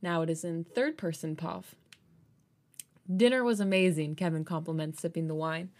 Now 0.00 0.22
it 0.22 0.30
is 0.30 0.44
in 0.44 0.64
third 0.64 0.96
person 0.96 1.36
Pav. 1.36 1.74
Dinner 3.14 3.44
was 3.44 3.60
amazing, 3.60 4.16
Kevin 4.16 4.44
compliments, 4.44 5.02
sipping 5.02 5.28
the 5.28 5.34
wine. 5.34 5.70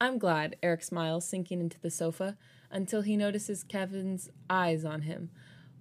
I'm 0.00 0.18
glad, 0.18 0.56
Eric 0.62 0.82
smiles, 0.82 1.26
sinking 1.26 1.60
into 1.60 1.78
the 1.80 1.90
sofa, 1.90 2.36
until 2.70 3.02
he 3.02 3.16
notices 3.16 3.62
Kevin's 3.62 4.28
eyes 4.50 4.84
on 4.84 5.02
him. 5.02 5.30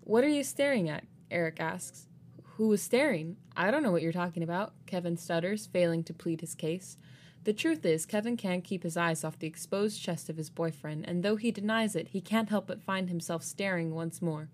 What 0.01 0.24
are 0.24 0.29
you 0.29 0.43
staring 0.43 0.89
at? 0.89 1.05
Eric 1.32 1.60
asks. 1.60 2.08
Who 2.57 2.67
was 2.67 2.83
staring? 2.83 3.38
I 3.57 3.72
don't 3.72 3.81
know 3.81 3.91
what 3.91 4.03
you're 4.03 4.12
talking 4.12 4.43
about, 4.43 4.74
Kevin 4.86 5.17
stutters, 5.17 5.65
failing 5.65 6.03
to 6.03 6.13
plead 6.13 6.41
his 6.41 6.53
case. 6.53 6.98
The 7.45 7.53
truth 7.53 7.83
is, 7.83 8.05
Kevin 8.05 8.38
can't 8.38 8.63
keep 8.63 8.83
his 8.83 8.95
eyes 8.95 9.24
off 9.24 9.39
the 9.39 9.48
exposed 9.48 10.00
chest 10.00 10.29
of 10.29 10.38
his 10.38 10.51
boyfriend, 10.51 11.05
and 11.07 11.24
though 11.24 11.36
he 11.36 11.50
denies 11.50 11.95
it, 11.95 12.10
he 12.10 12.22
can't 12.22 12.50
help 12.50 12.67
but 12.67 12.83
find 12.83 13.10
himself 13.10 13.43
staring 13.43 13.95
once 13.95 14.22
more. 14.22 14.50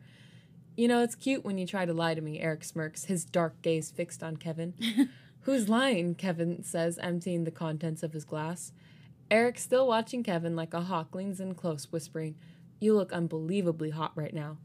You 0.77 0.87
know, 0.87 1.03
it's 1.03 1.13
cute 1.13 1.43
when 1.43 1.57
you 1.57 1.67
try 1.67 1.85
to 1.85 1.93
lie 1.93 2.13
to 2.13 2.21
me, 2.21 2.39
Eric 2.39 2.63
smirks, 2.63 3.05
his 3.05 3.25
dark 3.25 3.61
gaze 3.61 3.91
fixed 3.91 4.23
on 4.23 4.37
Kevin. 4.37 4.75
Who's 5.41 5.67
lying? 5.67 6.15
Kevin 6.15 6.63
says, 6.63 6.97
emptying 6.99 7.43
the 7.43 7.51
contents 7.51 8.01
of 8.01 8.13
his 8.13 8.23
glass. 8.23 8.71
Eric, 9.29 9.59
still 9.59 9.85
watching 9.85 10.23
Kevin 10.23 10.55
like 10.55 10.73
a 10.73 10.81
hawk, 10.81 11.13
leans 11.13 11.41
in 11.41 11.53
close, 11.53 11.91
whispering, 11.91 12.35
You 12.79 12.95
look 12.95 13.11
unbelievably 13.11 13.89
hot 13.89 14.13
right 14.15 14.33
now. 14.33 14.57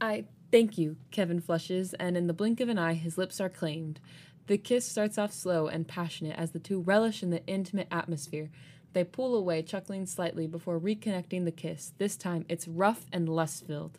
I 0.00 0.26
thank 0.50 0.78
you, 0.78 0.96
Kevin 1.10 1.40
flushes, 1.40 1.94
and 1.94 2.16
in 2.16 2.26
the 2.26 2.32
blink 2.32 2.60
of 2.60 2.68
an 2.68 2.78
eye, 2.78 2.94
his 2.94 3.18
lips 3.18 3.40
are 3.40 3.48
claimed. 3.48 4.00
The 4.46 4.58
kiss 4.58 4.86
starts 4.86 5.18
off 5.18 5.32
slow 5.32 5.66
and 5.66 5.86
passionate 5.86 6.38
as 6.38 6.52
the 6.52 6.58
two 6.58 6.80
relish 6.80 7.22
in 7.22 7.30
the 7.30 7.44
intimate 7.46 7.88
atmosphere. 7.90 8.50
They 8.94 9.04
pull 9.04 9.34
away, 9.34 9.62
chuckling 9.62 10.06
slightly 10.06 10.46
before 10.46 10.80
reconnecting 10.80 11.44
the 11.44 11.52
kiss. 11.52 11.92
This 11.98 12.16
time, 12.16 12.46
it's 12.48 12.66
rough 12.66 13.04
and 13.12 13.28
lust 13.28 13.66
filled. 13.66 13.98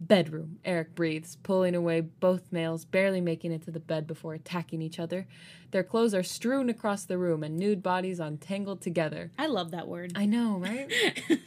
Bedroom, 0.00 0.58
Eric 0.64 0.94
breathes, 0.94 1.36
pulling 1.42 1.74
away 1.74 2.00
both 2.00 2.52
males, 2.52 2.84
barely 2.84 3.20
making 3.20 3.52
it 3.52 3.62
to 3.62 3.70
the 3.70 3.80
bed 3.80 4.06
before 4.06 4.34
attacking 4.34 4.82
each 4.82 4.98
other. 4.98 5.26
Their 5.70 5.84
clothes 5.84 6.14
are 6.14 6.22
strewn 6.22 6.68
across 6.68 7.04
the 7.04 7.16
room 7.16 7.42
and 7.42 7.56
nude 7.56 7.82
bodies 7.82 8.20
untangled 8.20 8.80
together. 8.80 9.30
I 9.38 9.46
love 9.46 9.70
that 9.70 9.88
word. 9.88 10.12
I 10.16 10.26
know, 10.26 10.58
right? 10.58 10.92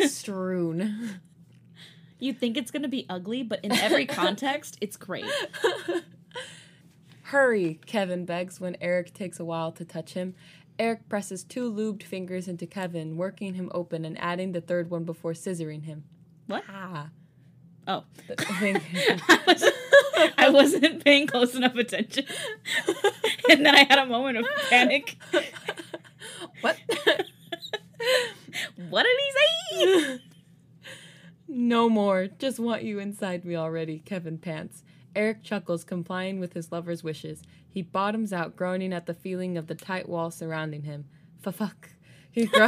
strewn. 0.09 1.19
You 2.19 2.33
think 2.33 2.57
it's 2.57 2.71
gonna 2.71 2.87
be 2.87 3.05
ugly, 3.09 3.43
but 3.43 3.63
in 3.63 3.71
every 3.71 4.05
context, 4.07 4.77
it's 4.81 4.97
great. 4.97 5.25
Hurry, 7.23 7.79
Kevin 7.85 8.25
begs 8.25 8.61
when 8.61 8.77
Eric 8.79 9.13
takes 9.13 9.39
a 9.39 9.45
while 9.45 9.71
to 9.73 9.83
touch 9.83 10.13
him. 10.13 10.33
Eric 10.79 11.09
presses 11.09 11.43
two 11.43 11.71
lubed 11.71 12.03
fingers 12.03 12.47
into 12.47 12.65
Kevin, 12.65 13.17
working 13.17 13.55
him 13.55 13.69
open 13.73 14.05
and 14.05 14.17
adding 14.21 14.51
the 14.51 14.61
third 14.61 14.89
one 14.89 15.03
before 15.03 15.33
scissoring 15.33 15.83
him. 15.83 16.03
What? 16.45 16.63
Ah. 16.69 17.09
Oh. 17.87 18.03
I 18.37 19.39
wasn't, 19.45 19.73
I 20.37 20.49
wasn't 20.49 21.03
paying 21.03 21.27
close 21.27 21.55
enough 21.55 21.75
attention. 21.75 22.25
and 23.49 23.65
then 23.65 23.75
I 23.75 23.83
had 23.83 23.99
a 23.99 24.05
moment 24.05 24.37
of 24.37 24.45
panic. 24.69 25.17
what? 26.61 26.77
What 28.89 29.03
did 29.03 29.17
he 29.19 29.85
say? 29.85 30.19
No 31.47 31.89
more. 31.89 32.27
Just 32.27 32.59
want 32.59 32.83
you 32.83 32.99
inside 32.99 33.45
me 33.45 33.55
already, 33.55 33.99
Kevin 33.99 34.37
pants. 34.37 34.83
Eric 35.15 35.43
chuckles, 35.43 35.83
complying 35.83 36.39
with 36.39 36.53
his 36.53 36.71
lover's 36.71 37.03
wishes. 37.03 37.41
He 37.67 37.81
bottoms 37.81 38.31
out, 38.31 38.55
groaning 38.55 38.93
at 38.93 39.05
the 39.05 39.13
feeling 39.13 39.57
of 39.57 39.67
the 39.67 39.75
tight 39.75 40.07
wall 40.07 40.29
surrounding 40.29 40.83
him. 40.83 41.05
Fuck. 41.41 41.91
He 42.29 42.45
gr- 42.45 42.67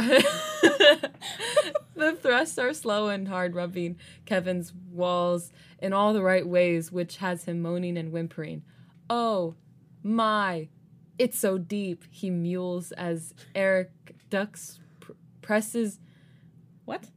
the 1.94 2.18
thrusts 2.20 2.58
are 2.58 2.74
slow 2.74 3.08
and 3.08 3.28
hard, 3.28 3.54
rubbing 3.54 3.98
Kevin's 4.24 4.72
walls 4.90 5.52
in 5.78 5.92
all 5.92 6.12
the 6.12 6.22
right 6.22 6.46
ways, 6.46 6.90
which 6.90 7.18
has 7.18 7.44
him 7.44 7.62
moaning 7.62 7.96
and 7.96 8.10
whimpering. 8.10 8.62
Oh, 9.08 9.54
my. 10.02 10.68
It's 11.18 11.38
so 11.38 11.58
deep, 11.58 12.04
he 12.10 12.30
mules 12.30 12.92
as 12.92 13.34
Eric 13.54 13.90
ducks, 14.30 14.80
pr- 14.98 15.12
presses. 15.42 16.00
What? 16.84 17.10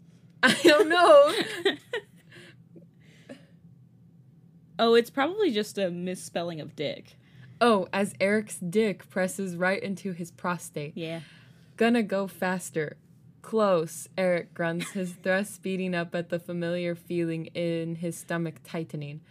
I 0.46 0.54
don't 0.64 0.90
know. 0.90 1.74
Oh, 4.80 4.96
it's 4.96 5.12
probably 5.12 5.52
just 5.52 5.78
a 5.78 5.92
misspelling 5.92 6.60
of 6.60 6.76
dick. 6.76 7.16
Oh, 7.62 7.88
as 7.94 8.16
Eric's 8.20 8.58
dick 8.58 9.08
presses 9.10 9.56
right 9.56 9.82
into 9.82 10.14
his 10.14 10.32
prostate. 10.32 10.98
Yeah. 10.98 11.22
Gonna 11.78 12.04
go 12.04 12.28
faster. 12.28 12.98
Close, 13.44 14.08
Eric 14.18 14.54
grunts, 14.54 14.92
his 14.92 15.14
thrust 15.24 15.54
speeding 15.54 15.94
up 15.94 16.16
at 16.16 16.30
the 16.30 16.40
familiar 16.40 16.96
feeling 16.96 17.46
in 17.54 17.96
his 17.96 18.18
stomach 18.18 18.56
tightening. 18.64 19.22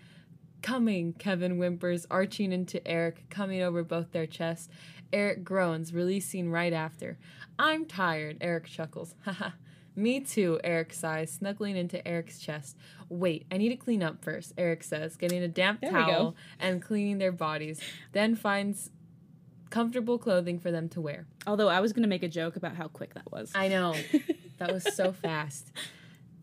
Coming, 0.62 1.12
Kevin 1.14 1.56
whimpers, 1.58 2.06
arching 2.08 2.52
into 2.52 2.86
Eric, 2.86 3.24
coming 3.28 3.62
over 3.62 3.82
both 3.82 4.12
their 4.12 4.26
chests. 4.26 4.68
Eric 5.12 5.42
groans, 5.42 5.92
releasing 5.92 6.50
right 6.50 6.72
after. 6.72 7.18
I'm 7.58 7.84
tired, 7.84 8.38
Eric 8.40 8.66
chuckles. 8.66 9.16
Haha. 9.24 9.50
Me 9.94 10.20
too, 10.20 10.58
Eric 10.64 10.92
sighs, 10.92 11.32
snuggling 11.32 11.76
into 11.76 12.06
Eric's 12.06 12.38
chest. 12.38 12.76
Wait, 13.08 13.46
I 13.50 13.58
need 13.58 13.68
to 13.68 13.76
clean 13.76 14.02
up 14.02 14.24
first, 14.24 14.54
Eric 14.56 14.82
says, 14.82 15.16
getting 15.16 15.42
a 15.42 15.48
damp 15.48 15.82
There 15.82 15.90
towel 15.90 16.34
and 16.58 16.80
cleaning 16.80 17.18
their 17.18 17.32
bodies, 17.32 17.80
then 18.12 18.34
finds 18.34 18.90
comfortable 19.68 20.18
clothing 20.18 20.58
for 20.58 20.70
them 20.70 20.88
to 20.90 21.00
wear. 21.00 21.26
Although 21.46 21.68
I 21.68 21.80
was 21.80 21.92
gonna 21.92 22.06
make 22.06 22.22
a 22.22 22.28
joke 22.28 22.56
about 22.56 22.76
how 22.76 22.88
quick 22.88 23.14
that 23.14 23.30
was. 23.30 23.52
I 23.54 23.68
know. 23.68 23.94
that 24.58 24.72
was 24.72 24.94
so 24.94 25.12
fast. 25.12 25.72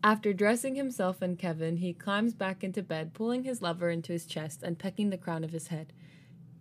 After 0.02 0.32
dressing 0.32 0.76
himself 0.76 1.20
and 1.20 1.38
Kevin, 1.38 1.76
he 1.76 1.92
climbs 1.92 2.34
back 2.34 2.64
into 2.64 2.82
bed, 2.82 3.12
pulling 3.12 3.44
his 3.44 3.60
lover 3.60 3.90
into 3.90 4.12
his 4.12 4.24
chest 4.24 4.62
and 4.62 4.78
pecking 4.78 5.10
the 5.10 5.18
crown 5.18 5.44
of 5.44 5.52
his 5.52 5.68
head. 5.68 5.92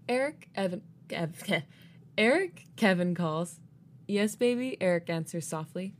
Eric, 0.09 0.49
Evan, 0.55 0.81
Ev, 1.11 1.41
Eric, 2.17 2.65
Kevin 2.75 3.15
calls. 3.15 3.59
Yes, 4.07 4.35
baby, 4.35 4.75
Eric 4.81 5.09
answers 5.09 5.47
softly. 5.47 5.93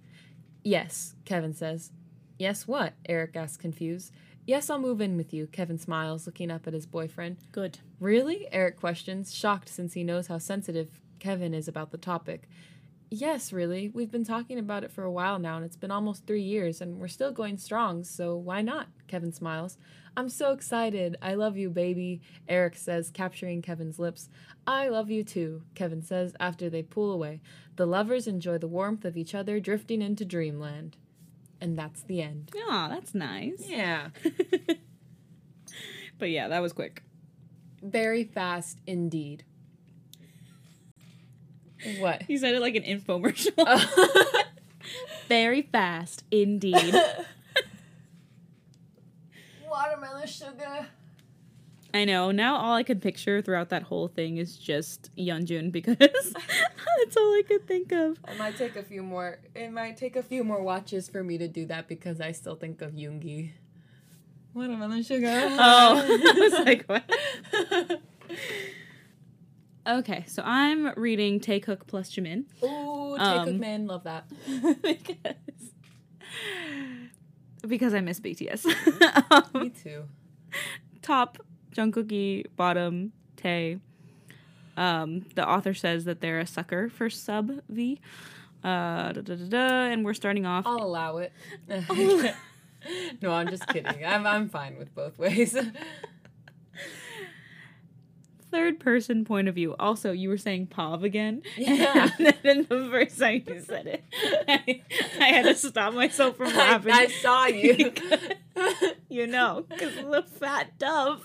Yes, 0.64 1.16
Kevin 1.26 1.54
says. 1.54 1.92
Yes, 2.38 2.68
what? 2.68 2.94
Eric 3.08 3.36
asks, 3.36 3.58
confused. 3.58 4.12
Yes, 4.46 4.70
I'll 4.70 4.80
move 4.80 5.02
in 5.02 5.16
with 5.16 5.34
you, 5.34 5.48
Kevin 5.48 5.78
smiles, 5.78 6.26
looking 6.26 6.50
up 6.50 6.68
at 6.68 6.74
his 6.74 6.86
boyfriend. 6.86 7.38
Good. 7.52 7.80
Really? 8.00 8.48
Eric 8.52 8.80
questions, 8.80 9.34
shocked 9.34 9.70
since 9.70 9.94
he 9.94 10.04
knows 10.04 10.28
how 10.28 10.38
sensitive 10.38 11.02
Kevin 11.20 11.54
is 11.54 11.68
about 11.68 11.92
the 11.92 11.98
topic. 11.98 12.50
Yes, 13.12 13.52
really. 13.52 13.90
We've 13.90 14.12
been 14.12 14.24
talking 14.24 14.58
about 14.60 14.84
it 14.84 14.92
for 14.92 15.04
a 15.04 15.12
while 15.12 15.40
now, 15.40 15.58
and 15.58 15.66
it's 15.66 15.76
been 15.76 15.92
almost 15.92 16.26
three 16.26 16.42
years, 16.42 16.80
and 16.82 17.00
we're 17.00 17.08
still 17.08 17.32
going 17.32 17.58
strong, 17.58 18.04
so 18.04 18.36
why 18.36 18.62
not? 18.62 18.88
Kevin 19.08 19.34
smiles. 19.34 19.78
I'm 20.20 20.28
so 20.30 20.52
excited. 20.52 21.16
I 21.22 21.36
love 21.36 21.56
you, 21.56 21.70
baby, 21.70 22.20
Eric 22.48 22.76
says, 22.76 23.10
capturing 23.10 23.62
Kevin's 23.62 24.00
lips. 24.00 24.28
I 24.68 24.90
love 24.90 25.10
you 25.10 25.24
too, 25.24 25.64
Kevin 25.76 26.02
says 26.02 26.36
after 26.42 26.70
they 26.70 26.84
pull 26.84 27.12
away. 27.12 27.40
The 27.78 27.88
lovers 27.88 28.28
enjoy 28.28 28.58
the 28.58 28.68
warmth 28.68 29.06
of 29.06 29.16
each 29.16 29.34
other, 29.34 29.62
drifting 29.62 30.02
into 30.02 30.26
dreamland. 30.26 30.98
And 31.62 31.80
that's 31.80 32.02
the 32.04 32.22
end. 32.22 32.52
Aw, 32.68 32.90
that's 32.90 33.16
nice. 33.16 33.64
Yeah. 33.66 34.10
But 36.18 36.32
yeah, 36.32 36.50
that 36.50 36.62
was 36.62 36.74
quick. 36.74 37.02
Very 37.82 38.26
fast 38.26 38.80
indeed. 38.86 39.46
What? 42.00 42.30
You 42.30 42.38
said 42.38 42.56
it 42.56 42.60
like 42.60 42.76
an 42.76 42.84
infomercial. 42.84 43.56
Very 45.30 45.62
fast, 45.62 46.26
indeed. 46.30 46.94
Watermelon 49.84 50.28
sugar. 50.28 50.88
I 51.94 52.04
know. 52.04 52.32
Now 52.32 52.58
all 52.58 52.76
I 52.76 52.84
could 52.84 53.02
picture 53.02 53.42
throughout 53.42 53.70
that 53.70 53.84
whole 53.84 54.10
thing 54.10 54.36
is 54.38 54.58
just 54.58 55.10
Yeonjun 55.16 55.72
because 55.72 55.96
that's 56.00 57.18
all 57.18 57.34
I 57.34 57.44
could 57.48 57.66
think 57.66 57.94
of. 57.94 58.18
It 58.28 58.38
might 58.38 58.58
take 58.58 58.76
a 58.76 58.84
few 58.84 59.02
more. 59.02 59.40
It 59.56 59.72
might 59.72 59.96
take 59.96 60.18
a 60.18 60.22
few 60.24 60.44
more 60.44 60.62
watches 60.62 61.08
for 61.08 61.24
me 61.24 61.38
to 61.38 61.48
do 61.48 61.66
that 61.68 61.88
because 61.88 62.20
I 62.20 62.34
still 62.34 62.56
think 62.56 62.82
of 62.82 62.92
Yoongi. 62.92 63.52
Watermelon 64.54 65.02
sugar. 65.04 65.28
Oh, 65.32 66.04
I 66.06 66.40
was 66.40 66.54
like, 66.66 66.84
what? 66.88 68.02
Okay, 69.88 70.26
so 70.28 70.44
I'm 70.46 70.92
reading 70.98 71.40
Taekook 71.40 71.88
plus 71.88 72.12
Jimin 72.12 72.44
Ooh, 72.64 73.18
take 73.18 73.48
Um, 73.48 73.60
man, 73.60 73.88
love 73.88 74.04
that. 74.04 74.26
because 74.82 75.72
because 77.68 77.94
I 77.94 78.02
miss 78.02 78.20
BTS. 78.20 78.66
Me 79.54 79.62
Um, 79.62 79.72
too. 79.72 80.04
top 81.02 81.38
Jungkookie, 81.76 82.46
bottom 82.56 83.12
Tae. 83.38 83.80
Um, 84.78 85.26
the 85.36 85.48
author 85.48 85.74
says 85.74 86.06
that 86.06 86.22
they're 86.22 86.40
a 86.40 86.48
sucker 86.48 86.90
for 86.90 87.10
sub 87.10 87.52
V. 87.70 88.00
Uh, 88.64 89.12
da, 89.14 89.22
da, 89.22 89.36
da, 89.36 89.46
da, 89.50 89.84
and 89.92 90.04
we're 90.06 90.14
starting 90.14 90.46
off. 90.46 90.66
I'll 90.68 90.84
allow 90.84 91.18
it. 91.18 91.32
no, 93.22 93.32
I'm 93.32 93.48
just 93.50 93.68
kidding. 93.68 94.06
I'm 94.06 94.26
I'm 94.26 94.50
fine 94.50 94.78
with 94.78 94.94
both 94.96 95.18
ways. 95.18 95.56
Third 98.52 98.80
person 98.80 99.26
point 99.26 99.48
of 99.48 99.56
view. 99.56 99.76
Also, 99.80 100.12
you 100.12 100.30
were 100.30 100.38
saying 100.38 100.68
Pav 100.68 101.04
again. 101.04 101.42
Yeah. 101.58 102.10
and 102.20 102.36
then 102.44 102.66
the 102.70 102.88
first 102.92 103.20
time 103.20 103.44
you 103.48 103.62
said 103.62 103.88
it, 103.88 104.04
I, 104.48 104.82
I 105.20 105.26
had 105.28 105.44
to 105.46 105.56
stop 105.56 105.94
myself 105.94 106.38
from 106.38 106.48
I, 106.54 106.58
laughing. 106.58 106.92
I 106.92 107.08
saw 107.08 107.46
you. 107.48 107.94
you 109.10 109.28
know, 109.28 109.66
because 109.70 109.96
the 109.96 110.24
fat 110.40 110.78
dove. 110.78 111.24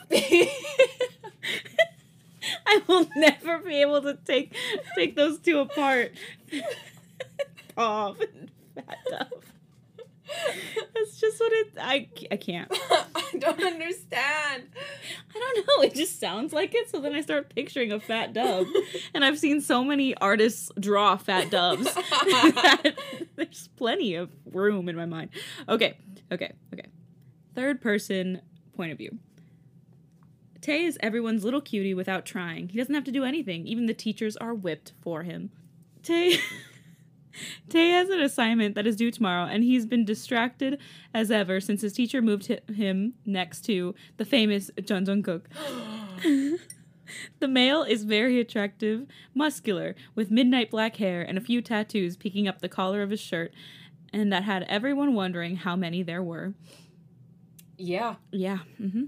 I 2.67 2.83
will 2.87 3.09
never 3.17 3.59
be 3.59 3.81
able 3.81 4.03
to 4.03 4.19
take 4.25 4.55
take 4.97 5.17
those 5.17 5.39
two 5.39 5.61
apart. 5.61 6.13
Pav 7.75 8.21
and 8.21 8.51
fat 8.75 8.99
dove. 9.09 9.54
That's 10.95 11.21
just 11.21 11.39
what 11.39 11.53
it. 11.53 11.69
I 11.81 12.09
I 12.31 12.37
can't. 12.37 12.71
I 12.91 13.25
don't 13.39 13.63
understand. 13.63 14.63
I 15.35 15.39
don't 15.39 15.67
know. 15.67 15.85
It 15.85 15.95
just 15.95 16.19
sounds 16.19 16.53
like 16.53 16.75
it. 16.75 16.91
So 16.91 17.01
then 17.01 17.15
I 17.15 17.21
start 17.21 17.55
picturing 17.55 17.93
a 17.93 18.01
fat 18.01 18.33
dove, 18.33 18.67
and 19.13 19.25
I've 19.25 19.39
seen 19.39 19.61
so 19.61 19.85
many 19.85 20.17
artists 20.17 20.71
draw 20.79 21.17
fat 21.17 21.51
doves. 21.51 21.89
there's 23.37 23.69
plenty 23.77 24.15
of 24.15 24.31
room 24.47 24.89
in 24.89 24.97
my 24.97 25.07
mind. 25.07 25.31
Okay, 25.69 25.97
okay, 26.33 26.53
okay. 26.73 26.87
Third 27.55 27.81
person 27.81 28.41
point 28.77 28.93
of 28.93 28.99
view. 28.99 29.19
Tay 30.61 30.85
is 30.85 30.97
everyone's 31.01 31.45
little 31.45 31.61
cutie 31.61 31.93
without 31.93 32.25
trying. 32.25 32.71
He 32.71 32.79
doesn't 32.79 32.95
have 32.95 33.05
to 33.05 33.13
do 33.13 33.25
anything. 33.25 33.67
Even 33.67 33.85
the 33.85 33.95
teachers 33.95 34.37
are 34.39 34.55
whipped 34.55 34.93
for 35.03 35.23
him. 35.23 35.51
Tay. 36.03 36.39
Tay 37.69 37.91
has 37.91 38.09
an 38.09 38.21
assignment 38.21 38.75
that 38.75 38.87
is 38.87 38.97
due 38.97 39.11
tomorrow, 39.11 39.45
and 39.45 39.65
he's 39.65 39.87
been 39.87 40.05
distracted 40.05 40.79
as 41.13 41.31
ever 41.31 41.61
since 41.61 41.83
his 41.83 41.93
teacher 41.93 42.23
moved 42.23 42.47
him 42.47 43.15
next 43.25 43.63
to 43.63 43.95
the 44.17 44.25
famous 44.25 44.71
Jeon 44.79 45.07
Jungkook. 45.07 45.45
the 47.41 47.49
male 47.49 47.83
is 47.83 48.05
very 48.05 48.41
attractive, 48.41 49.07
muscular, 49.35 49.95
with 50.15 50.31
midnight 50.31 50.71
black 50.71 50.97
hair 50.97 51.23
and 51.23 51.37
a 51.39 51.41
few 51.41 51.61
tattoos 51.61 52.17
peeking 52.17 52.49
up 52.49 52.61
the 52.61 52.69
collar 52.69 53.03
of 53.03 53.11
his 53.11 53.21
shirt, 53.21 53.53
and 54.13 54.33
that 54.33 54.45
had 54.45 54.63
everyone 54.65 55.15
wondering 55.15 55.57
how 55.57 55.77
many 55.77 56.03
there 56.03 56.23
were. 56.23 56.55
yeah. 57.77 58.17
Yeah. 58.31 58.59
Mm-hmm. 58.81 59.05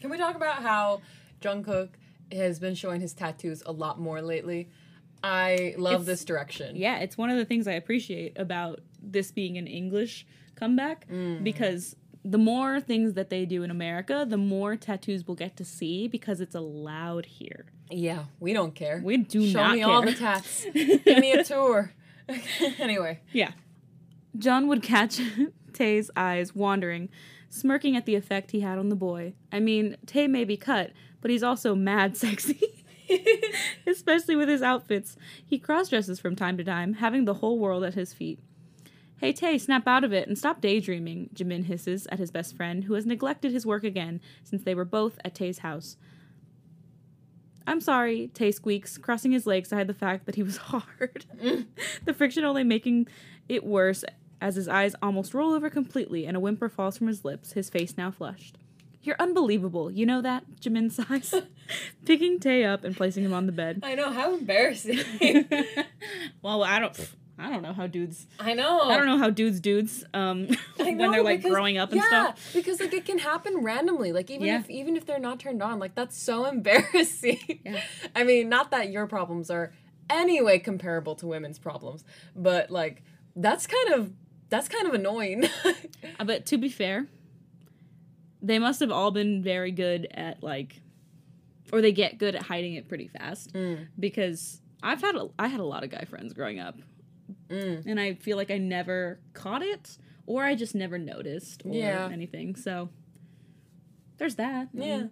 Can 0.00 0.10
we 0.10 0.16
talk 0.18 0.34
about 0.34 0.62
how 0.62 1.00
Jungkook 1.40 1.90
has 2.32 2.58
been 2.58 2.74
showing 2.74 3.00
his 3.00 3.12
tattoos 3.14 3.62
a 3.66 3.72
lot 3.72 4.00
more 4.00 4.20
lately? 4.20 4.68
I 5.22 5.74
love 5.78 6.02
It's- 6.02 6.06
this 6.06 6.24
direction. 6.24 6.76
Yeah, 6.76 6.98
it's 6.98 7.16
one 7.16 7.30
of 7.30 7.36
the 7.36 7.44
things 7.44 7.66
I 7.68 7.72
appreciate 7.72 8.38
about 8.38 8.80
this 9.02 9.30
being 9.30 9.56
an 9.58 9.66
English 9.66 10.26
comeback 10.54 11.08
mm. 11.08 11.42
because 11.42 11.96
the 12.24 12.38
more 12.38 12.80
things 12.80 13.14
that 13.14 13.30
they 13.30 13.44
do 13.44 13.62
in 13.62 13.70
America, 13.70 14.24
the 14.28 14.36
more 14.36 14.76
tattoos 14.76 15.26
we'll 15.26 15.34
get 15.36 15.56
to 15.56 15.64
see 15.64 16.06
because 16.08 16.40
it's 16.40 16.54
allowed 16.54 17.26
here. 17.26 17.66
Yeah, 17.90 18.24
we 18.40 18.52
don't 18.52 18.74
care. 18.74 19.00
We 19.04 19.16
do 19.18 19.46
Show 19.48 19.58
not 19.58 19.68
Show 19.70 19.74
me 19.74 19.80
care. 19.80 19.88
all 19.90 20.02
the 20.02 20.14
tats. 20.14 20.64
Give 20.74 21.18
me 21.18 21.32
a 21.32 21.44
tour. 21.44 21.92
anyway, 22.78 23.20
Yeah. 23.32 23.52
Jeon 24.38 24.66
would 24.68 24.82
catch 24.82 25.20
Tay's 25.72 26.10
eyes 26.16 26.54
wandering, 26.54 27.08
smirking 27.50 27.96
at 27.96 28.06
the 28.06 28.14
effect 28.14 28.52
he 28.52 28.60
had 28.60 28.78
on 28.78 28.88
the 28.88 28.96
boy. 28.96 29.34
I 29.50 29.60
mean, 29.60 29.96
Tay 30.06 30.26
may 30.26 30.44
be 30.44 30.56
cut, 30.56 30.92
but 31.20 31.30
he's 31.30 31.42
also 31.42 31.74
mad 31.74 32.16
sexy. 32.16 32.81
Especially 33.86 34.36
with 34.36 34.48
his 34.48 34.62
outfits. 34.62 35.16
He 35.44 35.58
cross 35.58 35.88
dresses 35.88 36.20
from 36.20 36.36
time 36.36 36.56
to 36.56 36.64
time, 36.64 36.94
having 36.94 37.24
the 37.24 37.34
whole 37.34 37.58
world 37.58 37.84
at 37.84 37.94
his 37.94 38.12
feet. 38.12 38.38
Hey 39.16 39.32
Tay, 39.32 39.56
snap 39.56 39.86
out 39.86 40.02
of 40.02 40.12
it 40.12 40.26
and 40.26 40.36
stop 40.36 40.60
daydreaming, 40.60 41.30
Jimin 41.32 41.66
hisses 41.66 42.08
at 42.10 42.18
his 42.18 42.32
best 42.32 42.56
friend, 42.56 42.84
who 42.84 42.94
has 42.94 43.06
neglected 43.06 43.52
his 43.52 43.64
work 43.64 43.84
again 43.84 44.20
since 44.42 44.64
they 44.64 44.74
were 44.74 44.84
both 44.84 45.18
at 45.24 45.34
Tay's 45.34 45.58
house. 45.58 45.96
I'm 47.66 47.80
sorry, 47.80 48.28
Tay 48.34 48.50
squeaks, 48.50 48.98
crossing 48.98 49.30
his 49.30 49.46
legs 49.46 49.68
to 49.68 49.76
hide 49.76 49.86
the 49.86 49.94
fact 49.94 50.26
that 50.26 50.34
he 50.34 50.42
was 50.42 50.56
hard. 50.72 51.26
the 52.04 52.14
friction 52.14 52.44
only 52.44 52.64
making 52.64 53.06
it 53.48 53.64
worse 53.64 54.04
as 54.40 54.56
his 54.56 54.66
eyes 54.66 54.96
almost 55.00 55.34
roll 55.34 55.52
over 55.52 55.70
completely 55.70 56.26
and 56.26 56.36
a 56.36 56.40
whimper 56.40 56.68
falls 56.68 56.98
from 56.98 57.06
his 57.06 57.24
lips, 57.24 57.52
his 57.52 57.70
face 57.70 57.96
now 57.96 58.10
flushed. 58.10 58.58
You're 59.02 59.16
unbelievable, 59.18 59.90
you 59.90 60.06
know 60.06 60.22
that? 60.22 60.44
Jimin 60.60 60.90
sighs, 60.92 61.34
picking 62.04 62.38
Tay 62.38 62.64
up 62.64 62.84
and 62.84 62.96
placing 62.96 63.24
him 63.24 63.32
on 63.34 63.46
the 63.46 63.52
bed. 63.52 63.80
I 63.82 63.94
know 63.96 64.10
how 64.12 64.34
embarrassing. 64.34 65.00
well, 66.42 66.62
I 66.62 66.78
don't. 66.78 67.10
I 67.38 67.48
don't 67.50 67.62
know 67.62 67.72
how 67.72 67.86
dudes. 67.88 68.26
I 68.38 68.52
know. 68.54 68.82
I 68.82 68.96
don't 68.96 69.06
know 69.06 69.18
how 69.18 69.30
dudes 69.30 69.58
dudes 69.58 70.04
um 70.14 70.48
I 70.78 70.84
when 70.84 70.98
they're 70.98 71.24
like 71.24 71.38
because- 71.40 71.50
growing 71.52 71.78
up 71.78 71.90
and 71.90 72.00
yeah, 72.00 72.06
stuff. 72.06 72.50
because 72.54 72.78
like 72.78 72.92
it 72.92 73.04
can 73.04 73.18
happen 73.18 73.64
randomly. 73.64 74.12
Like 74.12 74.30
even 74.30 74.46
Yeah. 74.46 74.60
if 74.60 74.70
even 74.70 74.96
if 74.96 75.06
they're 75.06 75.18
not 75.18 75.40
turned 75.40 75.62
on, 75.62 75.78
like 75.80 75.94
that's 75.96 76.16
so 76.16 76.44
embarrassing. 76.46 77.60
Yeah. 77.64 77.82
I 78.14 78.22
mean, 78.22 78.48
not 78.48 78.70
that 78.70 78.90
your 78.90 79.06
problems 79.08 79.50
are 79.50 79.72
anyway 80.08 80.58
comparable 80.60 81.16
to 81.16 81.26
women's 81.26 81.58
problems, 81.58 82.04
but 82.36 82.70
like 82.70 83.02
that's 83.34 83.66
kind 83.66 83.94
of 83.94 84.12
that's 84.50 84.68
kind 84.68 84.86
of 84.86 84.94
annoying. 84.94 85.46
Uh, 85.64 86.24
But 86.24 86.46
to 86.46 86.58
be 86.58 86.68
fair, 86.68 87.06
they 88.42 88.58
must 88.58 88.80
have 88.80 88.90
all 88.90 89.10
been 89.10 89.42
very 89.42 89.70
good 89.70 90.08
at 90.12 90.42
like, 90.42 90.80
or 91.72 91.80
they 91.80 91.92
get 91.92 92.18
good 92.18 92.34
at 92.34 92.42
hiding 92.42 92.74
it 92.74 92.88
pretty 92.88 93.08
fast. 93.08 93.52
Mm. 93.54 93.86
Because 93.98 94.60
I've 94.82 95.00
had 95.00 95.14
a, 95.14 95.28
I 95.38 95.46
had 95.48 95.60
a 95.60 95.64
lot 95.64 95.84
of 95.84 95.90
guy 95.90 96.04
friends 96.04 96.32
growing 96.32 96.58
up, 96.58 96.76
Mm. 97.48 97.86
and 97.86 98.00
I 98.00 98.14
feel 98.14 98.36
like 98.36 98.50
I 98.50 98.58
never 98.58 99.20
caught 99.32 99.62
it, 99.62 99.96
or 100.26 100.44
I 100.44 100.54
just 100.54 100.74
never 100.74 100.98
noticed, 100.98 101.62
or 101.64 101.72
Yeah. 101.74 102.08
anything. 102.12 102.56
So 102.56 102.88
there's 104.18 104.34
that. 104.36 104.68
Yeah. 104.74 105.04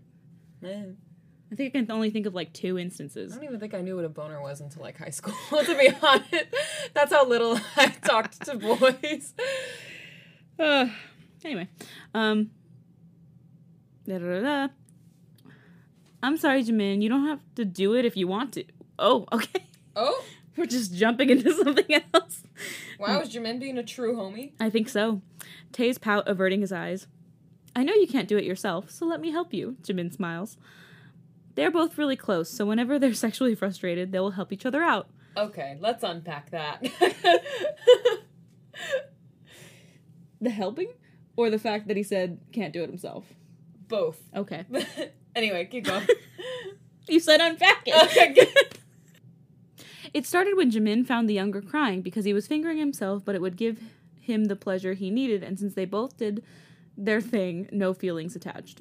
I 0.62 1.57
think 1.57 1.75
I 1.75 1.81
can 1.81 1.90
only 1.90 2.11
think 2.11 2.27
of 2.27 2.35
like 2.35 2.53
two 2.53 2.79
instances. 2.79 3.33
I 3.33 3.37
don't 3.37 3.45
even 3.45 3.59
think 3.61 3.75
I 3.75 3.81
knew 3.81 3.97
what 3.97 4.05
a 4.05 4.09
boner 4.09 4.40
was 4.40 4.61
until 4.61 4.83
like 4.83 4.99
high 4.99 5.11
school. 5.11 5.35
to 5.64 5.79
be 5.79 5.90
honest, 6.03 6.45
that's 6.95 7.12
how 7.12 7.27
little 7.27 7.59
I 7.77 7.87
talked 7.88 8.45
to 8.47 8.57
boys. 8.57 9.35
Uh, 10.59 10.88
anyway, 11.45 11.69
um, 12.14 12.51
da, 14.18 14.40
da, 14.40 14.40
da. 14.40 14.68
I'm 16.23 16.37
sorry, 16.37 16.62
Jamin. 16.64 17.03
You 17.03 17.09
don't 17.09 17.27
have 17.27 17.40
to 17.57 17.64
do 17.64 17.94
it 17.94 18.05
if 18.05 18.16
you 18.16 18.27
want 18.29 18.53
to. 18.55 18.64
Oh, 18.99 19.27
okay. 19.33 19.66
Oh, 19.96 20.23
We're 20.57 20.66
just 20.66 20.94
jumping 20.94 21.31
into 21.31 21.53
something 21.64 22.03
else. 22.14 22.42
wow! 22.99 23.20
Is 23.20 23.35
Jermaine 23.35 23.59
being 23.61 23.79
a 23.79 23.83
true 23.83 24.14
homie? 24.16 24.53
I 24.61 24.70
think 24.70 24.88
so. 24.88 25.23
Tay's 25.73 25.99
pout 25.99 26.29
averting 26.29 26.61
his 26.61 26.73
eyes. 26.73 27.07
I 27.75 27.85
know 27.85 27.94
you 27.94 28.07
can't 28.07 28.29
do 28.29 28.37
it 28.37 28.44
yourself, 28.44 28.90
so 28.90 29.07
let 29.07 29.20
me 29.20 29.31
help 29.31 29.55
you, 29.55 29.77
Jimin 29.83 30.12
smiles. 30.12 30.59
They're 31.55 31.70
both 31.70 31.96
really 31.99 32.16
close, 32.16 32.51
so 32.51 32.66
whenever 32.66 32.99
they're 32.99 33.14
sexually 33.27 33.55
frustrated, 33.55 34.12
they 34.12 34.18
will 34.20 34.33
help 34.33 34.53
each 34.53 34.66
other 34.66 34.83
out. 34.83 35.09
Okay, 35.37 35.77
let's 35.81 36.03
unpack 36.03 36.51
that. 36.51 36.83
The 40.40 40.51
helping? 40.51 40.88
Or 41.37 41.51
the 41.51 41.59
fact 41.59 41.88
that 41.88 41.96
he 41.96 42.03
said 42.03 42.38
can't 42.53 42.73
do 42.73 42.83
it 42.83 42.88
himself? 42.88 43.25
Both. 43.90 44.18
Okay. 44.35 44.64
anyway, 45.37 45.66
keep 45.66 45.85
going. 45.85 46.07
You 47.09 47.18
said 47.20 47.40
unpack 47.40 47.83
it. 47.87 48.05
Okay, 48.05 48.33
good. 48.33 48.79
It 50.14 50.26
started 50.26 50.57
when 50.57 50.70
Jimin 50.72 51.07
found 51.07 51.29
the 51.29 51.35
younger 51.35 51.61
crying 51.61 52.03
because 52.03 52.24
he 52.24 52.33
was 52.33 52.46
fingering 52.48 52.79
himself, 52.79 53.24
but 53.24 53.35
it 53.37 53.40
would 53.40 53.57
give 53.57 53.79
him 54.20 54.46
the 54.46 54.57
pleasure 54.57 54.92
he 54.94 55.09
needed, 55.11 55.42
and 55.44 55.57
since 55.59 55.74
they 55.74 55.85
both 55.85 56.16
did 56.16 56.42
their 56.96 57.20
thing, 57.20 57.68
no 57.70 57.94
feelings 57.94 58.35
attached. 58.35 58.81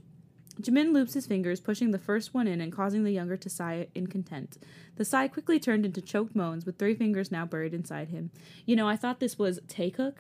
Jimin 0.60 0.92
loops 0.92 1.14
his 1.14 1.28
fingers, 1.28 1.60
pushing 1.60 1.92
the 1.92 2.00
first 2.00 2.34
one 2.34 2.48
in 2.48 2.62
and 2.62 2.72
causing 2.72 3.04
the 3.04 3.12
younger 3.12 3.38
to 3.38 3.50
sigh 3.50 3.88
in 3.96 4.08
content. 4.08 4.58
The 4.96 5.06
sigh 5.06 5.28
quickly 5.28 5.60
turned 5.60 5.86
into 5.86 6.02
choked 6.02 6.36
moans, 6.36 6.66
with 6.66 6.78
three 6.80 6.96
fingers 6.96 7.32
now 7.32 7.46
buried 7.46 7.74
inside 7.76 8.10
him. 8.10 8.32
You 8.66 8.76
know, 8.76 8.88
I 8.88 8.96
thought 8.96 9.20
this 9.20 9.38
was 9.38 9.60
Taekook, 9.68 10.16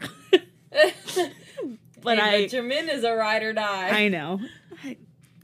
but 2.02 2.20
Hey, 2.20 2.44
I, 2.46 2.48
Jamin 2.48 2.88
is 2.88 3.04
a 3.04 3.14
ride 3.16 3.44
or 3.44 3.54
die. 3.54 3.90
I 3.90 4.08
know. 4.10 4.40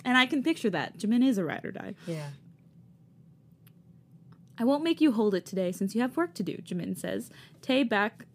And 0.05 0.17
I 0.17 0.25
can 0.25 0.41
picture 0.43 0.69
that. 0.69 0.97
Jimin 0.97 1.27
is 1.27 1.37
a 1.37 1.43
ride 1.43 1.65
or 1.65 1.71
die. 1.71 1.95
Yeah. 2.07 2.29
I 4.57 4.63
won't 4.63 4.83
make 4.83 5.01
you 5.01 5.11
hold 5.11 5.35
it 5.35 5.45
today 5.45 5.73
since 5.73 5.93
you 5.95 6.01
have 6.01 6.15
work 6.15 6.33
to 6.35 6.43
do, 6.43 6.57
Jimin 6.57 6.97
says. 6.97 7.29
Tay 7.61 7.83
back 7.83 8.25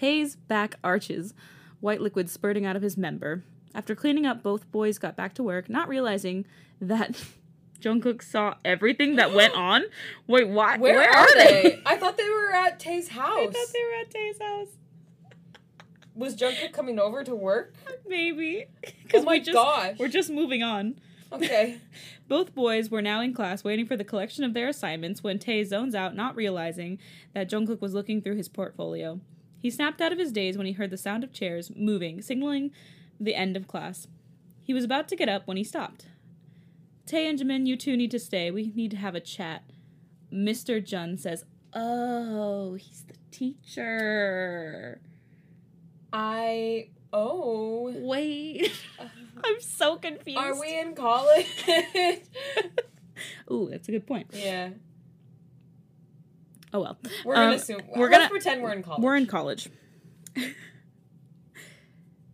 Tay's 0.00 0.34
back 0.34 0.76
arches, 0.82 1.34
white 1.80 2.00
liquid 2.00 2.30
spurting 2.30 2.64
out 2.64 2.74
of 2.74 2.80
his 2.80 2.96
member. 2.96 3.44
After 3.74 3.94
cleaning 3.94 4.24
up, 4.24 4.42
both 4.42 4.70
boys 4.72 4.98
got 4.98 5.14
back 5.14 5.34
to 5.34 5.42
work, 5.42 5.68
not 5.68 5.88
realizing 5.88 6.46
that 6.80 7.22
Jungkook 7.80 8.22
saw 8.22 8.54
everything 8.64 9.16
that 9.16 9.34
went 9.34 9.54
on. 9.56 9.82
Wait, 10.26 10.48
why? 10.48 10.78
Where, 10.78 11.00
are, 11.08 11.34
they? 11.34 11.80
I 11.84 11.96
thought 11.96 12.16
they 12.16 12.28
were 12.30 12.52
at 12.52 12.80
Tay's 12.80 13.08
house. 13.08 13.38
I 13.38 13.46
thought 13.46 13.72
they 13.72 13.84
were 13.84 14.00
at 14.00 14.10
Tay's 14.10 14.40
house. 14.40 14.68
Was 16.20 16.36
Jungkook 16.36 16.72
coming 16.72 16.98
over 16.98 17.24
to 17.24 17.34
work? 17.34 17.72
Maybe. 18.06 18.66
Oh 19.14 19.22
my 19.22 19.32
we 19.32 19.40
just, 19.40 19.54
gosh. 19.54 19.96
We're 19.98 20.08
just 20.08 20.30
moving 20.30 20.62
on. 20.62 21.00
Okay. 21.32 21.78
Both 22.28 22.54
boys 22.54 22.90
were 22.90 23.00
now 23.00 23.22
in 23.22 23.32
class 23.32 23.64
waiting 23.64 23.86
for 23.86 23.96
the 23.96 24.04
collection 24.04 24.44
of 24.44 24.52
their 24.52 24.68
assignments 24.68 25.22
when 25.22 25.38
Tay 25.38 25.64
zones 25.64 25.94
out, 25.94 26.14
not 26.14 26.36
realizing 26.36 26.98
that 27.32 27.48
Jungkook 27.48 27.80
was 27.80 27.94
looking 27.94 28.20
through 28.20 28.36
his 28.36 28.48
portfolio. 28.48 29.18
He 29.58 29.70
snapped 29.70 30.02
out 30.02 30.12
of 30.12 30.18
his 30.18 30.30
daze 30.30 30.58
when 30.58 30.66
he 30.66 30.74
heard 30.74 30.90
the 30.90 30.98
sound 30.98 31.24
of 31.24 31.32
chairs 31.32 31.72
moving, 31.74 32.20
signaling 32.20 32.70
the 33.18 33.34
end 33.34 33.56
of 33.56 33.66
class. 33.66 34.06
He 34.62 34.74
was 34.74 34.84
about 34.84 35.08
to 35.08 35.16
get 35.16 35.28
up 35.28 35.46
when 35.46 35.56
he 35.56 35.64
stopped. 35.64 36.06
Tay 37.06 37.28
and 37.28 37.38
Jimin, 37.38 37.66
you 37.66 37.76
two 37.76 37.96
need 37.96 38.10
to 38.10 38.18
stay. 38.18 38.50
We 38.50 38.72
need 38.74 38.90
to 38.90 38.96
have 38.98 39.14
a 39.14 39.20
chat. 39.20 39.64
Mr. 40.30 40.82
Jeon 40.82 41.18
says, 41.18 41.44
Oh, 41.72 42.74
he's 42.74 43.04
the 43.08 43.14
teacher. 43.30 45.00
I 46.12 46.88
oh. 47.12 47.92
Wait. 47.96 48.72
I'm 49.44 49.60
so 49.60 49.96
confused. 49.96 50.38
Are 50.38 50.58
we 50.60 50.78
in 50.78 50.94
college? 50.94 51.46
Ooh, 53.50 53.68
that's 53.70 53.88
a 53.88 53.92
good 53.92 54.06
point. 54.06 54.28
yeah. 54.32 54.70
Oh 56.72 56.80
well. 56.80 56.98
We're 57.24 57.34
gonna 57.34 57.46
Um, 57.48 57.54
assume 57.54 57.80
we're 57.96 58.08
gonna- 58.10 58.28
pretend 58.28 58.62
we're 58.62 58.72
in 58.72 58.82
college. 58.82 59.02
We're 59.02 59.16
in 59.16 59.26
college. 59.26 59.68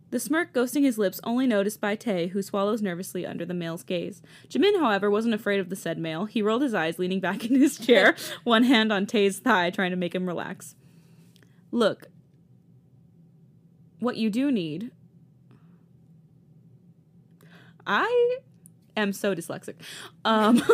the 0.09 0.19
smirk 0.19 0.53
ghosting 0.53 0.83
his 0.83 0.97
lips 0.97 1.19
only 1.23 1.47
noticed 1.47 1.81
by 1.81 1.95
Tay, 1.95 2.27
who 2.27 2.41
swallows 2.41 2.81
nervously 2.81 3.25
under 3.25 3.45
the 3.45 3.53
male's 3.53 3.83
gaze. 3.83 4.21
Jimin, 4.47 4.79
however, 4.79 5.09
wasn't 5.09 5.33
afraid 5.33 5.59
of 5.59 5.69
the 5.69 5.75
said 5.75 5.97
male. 5.97 6.25
He 6.25 6.41
rolled 6.41 6.61
his 6.61 6.73
eyes, 6.73 6.99
leaning 6.99 7.19
back 7.19 7.45
in 7.49 7.55
his 7.59 7.77
chair, 7.77 8.15
one 8.43 8.63
hand 8.63 8.93
on 8.93 9.05
Tay's 9.05 9.39
thigh, 9.39 9.69
trying 9.69 9.91
to 9.91 9.97
make 9.97 10.13
him 10.15 10.27
relax. 10.27 10.75
Look, 11.71 12.07
what 13.99 14.17
you 14.17 14.29
do 14.29 14.51
need. 14.51 14.91
I 17.85 18.37
am 18.95 19.13
so 19.13 19.33
dyslexic. 19.33 19.75
Um, 20.25 20.61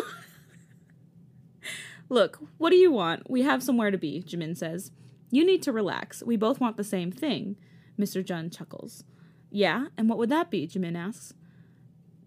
Look, 2.09 2.39
what 2.57 2.69
do 2.69 2.75
you 2.75 2.91
want? 2.91 3.29
We 3.29 3.41
have 3.43 3.63
somewhere 3.63 3.91
to 3.91 3.97
be, 3.97 4.23
Jimin 4.25 4.57
says. 4.57 4.91
You 5.31 5.45
need 5.45 5.63
to 5.63 5.71
relax. 5.71 6.21
We 6.23 6.37
both 6.37 6.59
want 6.59 6.77
the 6.77 6.83
same 6.83 7.11
thing. 7.11 7.55
Mr. 7.99 8.23
Jeon 8.23 8.55
chuckles. 8.55 9.03
Yeah, 9.49 9.87
and 9.97 10.09
what 10.09 10.17
would 10.17 10.29
that 10.29 10.51
be? 10.51 10.67
Jimin 10.67 10.97
asks. 10.97 11.33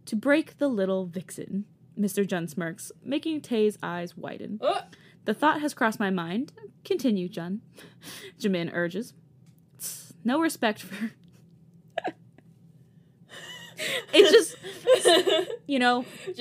To 0.07 0.17
break 0.17 0.59
the 0.59 0.69
little 0.69 1.07
vixen. 1.07 1.67
Mr. 1.99 2.27
Jeon 2.27 2.49
smirks, 2.49 2.93
making 3.03 3.41
Tay's 3.41 3.79
eyes 3.83 4.17
widen. 4.17 4.59
Oh, 4.61 4.81
The 5.25 5.35
thought 5.35 5.61
has 5.61 5.75
crossed 5.75 6.01
my 6.01 6.11
mind. 6.11 6.53
Continue, 6.85 7.29
Jeon. 7.29 7.61
Jimin 8.41 8.71
urges. 8.73 9.15
"Tss, 10.27 10.29
No 10.29 10.41
respect 10.41 10.83
for. 10.83 11.13
it's 14.13 14.31
just, 14.33 14.57
you 15.67 15.79
know, 15.79 16.05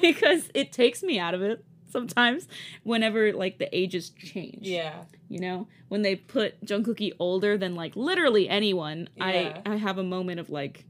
because 0.00 0.48
it 0.54 0.72
takes 0.72 1.02
me 1.02 1.18
out 1.18 1.34
of 1.34 1.42
it 1.42 1.64
sometimes 1.90 2.46
whenever 2.84 3.32
like 3.32 3.58
the 3.58 3.74
ages 3.76 4.10
change. 4.10 4.66
yeah. 4.66 5.04
You 5.28 5.40
know, 5.40 5.66
when 5.88 6.02
they 6.02 6.14
put 6.14 6.64
Jungkookie 6.64 7.12
older 7.18 7.58
than 7.58 7.74
like 7.74 7.96
literally 7.96 8.48
anyone, 8.48 9.08
Yeah. 9.16 9.24
I 9.24 9.62
I 9.66 9.76
have 9.76 9.98
a 9.98 10.04
moment 10.04 10.38
of 10.38 10.50
like 10.50 10.84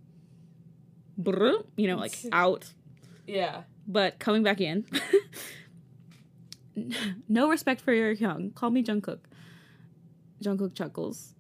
you 1.76 1.86
know, 1.86 1.96
like 1.96 2.14
out, 2.32 2.70
Yeah. 3.26 3.62
but 3.88 4.18
coming 4.18 4.42
back 4.42 4.60
in. 4.60 4.84
no 7.28 7.48
respect 7.48 7.80
for 7.80 7.94
your 7.94 8.10
young. 8.12 8.50
Call 8.50 8.70
me 8.70 8.82
Jungkook. 8.82 9.20
Jungkook 10.42 10.74
chuckles. 10.74 11.34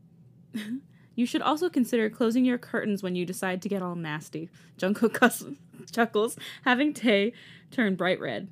you 1.14 1.26
should 1.26 1.42
also 1.42 1.68
consider 1.68 2.08
closing 2.10 2.44
your 2.44 2.58
curtains 2.58 3.02
when 3.02 3.14
you 3.14 3.24
decide 3.26 3.62
to 3.62 3.68
get 3.68 3.82
all 3.82 3.94
nasty. 3.94 4.48
Jungkook 4.78 5.14
cuss- 5.14 5.44
chuckles, 5.92 6.36
having 6.64 6.92
Tay 6.92 7.32
turn 7.70 7.94
bright 7.96 8.20
red. 8.20 8.48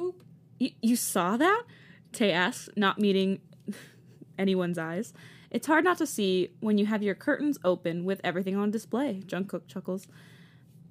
Oop. 0.00 0.22
You, 0.58 0.70
you 0.80 0.96
saw 0.96 1.36
that? 1.36 1.64
Tay 2.12 2.32
asks, 2.32 2.68
not 2.76 2.98
meeting 2.98 3.40
anyone's 4.38 4.78
eyes. 4.78 5.12
It's 5.50 5.66
hard 5.66 5.84
not 5.84 5.98
to 5.98 6.06
see 6.06 6.50
when 6.60 6.78
you 6.78 6.86
have 6.86 7.02
your 7.02 7.14
curtains 7.14 7.58
open 7.62 8.04
with 8.04 8.20
everything 8.24 8.56
on 8.56 8.70
display, 8.70 9.22
Jungkook 9.26 9.66
chuckles. 9.66 10.06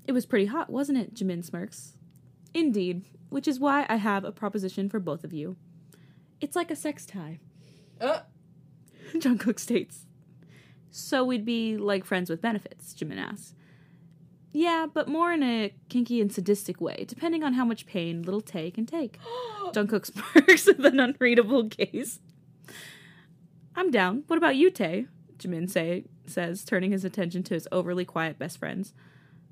It 0.06 0.12
was 0.12 0.26
pretty 0.26 0.48
hot, 0.48 0.70
wasn't 0.70 1.00
it? 1.00 1.16
Jimin 1.16 1.44
smirks. 1.44 1.94
Indeed, 2.54 3.06
which 3.30 3.48
is 3.48 3.60
why 3.60 3.86
I 3.90 3.96
have 3.96 4.24
a 4.24 4.32
proposition 4.32 4.90
for 4.90 5.00
both 5.00 5.24
of 5.24 5.34
you. 5.34 5.56
It's 6.40 6.56
like 6.56 6.70
a 6.72 6.76
sex 6.76 7.06
tie, 7.06 7.40
Uh, 8.00 8.22
Jungkook 9.20 9.60
states. 9.60 10.06
So 10.90 11.24
we'd 11.24 11.46
be 11.46 11.78
like 11.78 12.06
friends 12.06 12.30
with 12.30 12.42
benefits, 12.42 12.94
Jimin 12.94 13.18
asks. 13.18 13.54
Yeah, 14.54 14.86
but 14.94 15.08
more 15.08 15.32
in 15.32 15.44
a 15.44 15.74
kinky 15.88 16.20
and 16.20 16.32
sadistic 16.32 16.82
way, 16.82 17.06
depending 17.08 17.44
on 17.44 17.54
how 17.54 17.64
much 17.64 17.86
pain 17.86 18.24
little 18.24 18.42
Tay 18.42 18.70
can 18.72 18.86
take. 18.86 19.18
Jungkook 19.74 20.06
smirks 20.06 20.66
with 20.66 20.86
an 20.86 21.00
unreadable 21.00 21.64
gaze. 21.64 22.20
I'm 23.76 23.92
down. 23.92 24.24
What 24.28 24.38
about 24.38 24.58
you, 24.58 24.70
Tay? 24.70 25.08
Jimin 25.38 25.70
say 25.70 26.04
says, 26.28 26.64
turning 26.64 26.92
his 26.92 27.06
attention 27.06 27.44
to 27.44 27.54
his 27.54 27.68
overly 27.72 28.06
quiet 28.06 28.38
best 28.38 28.58
friends. 28.58 28.94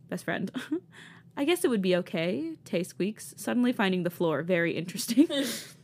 Best 0.09 0.25
friend. 0.25 0.51
I 1.37 1.45
guess 1.45 1.63
it 1.63 1.69
would 1.69 1.81
be 1.81 1.95
okay, 1.97 2.55
Tay 2.65 2.83
squeaks, 2.83 3.33
suddenly 3.37 3.71
finding 3.71 4.03
the 4.03 4.09
floor 4.09 4.43
very 4.43 4.75
interesting. 4.75 5.27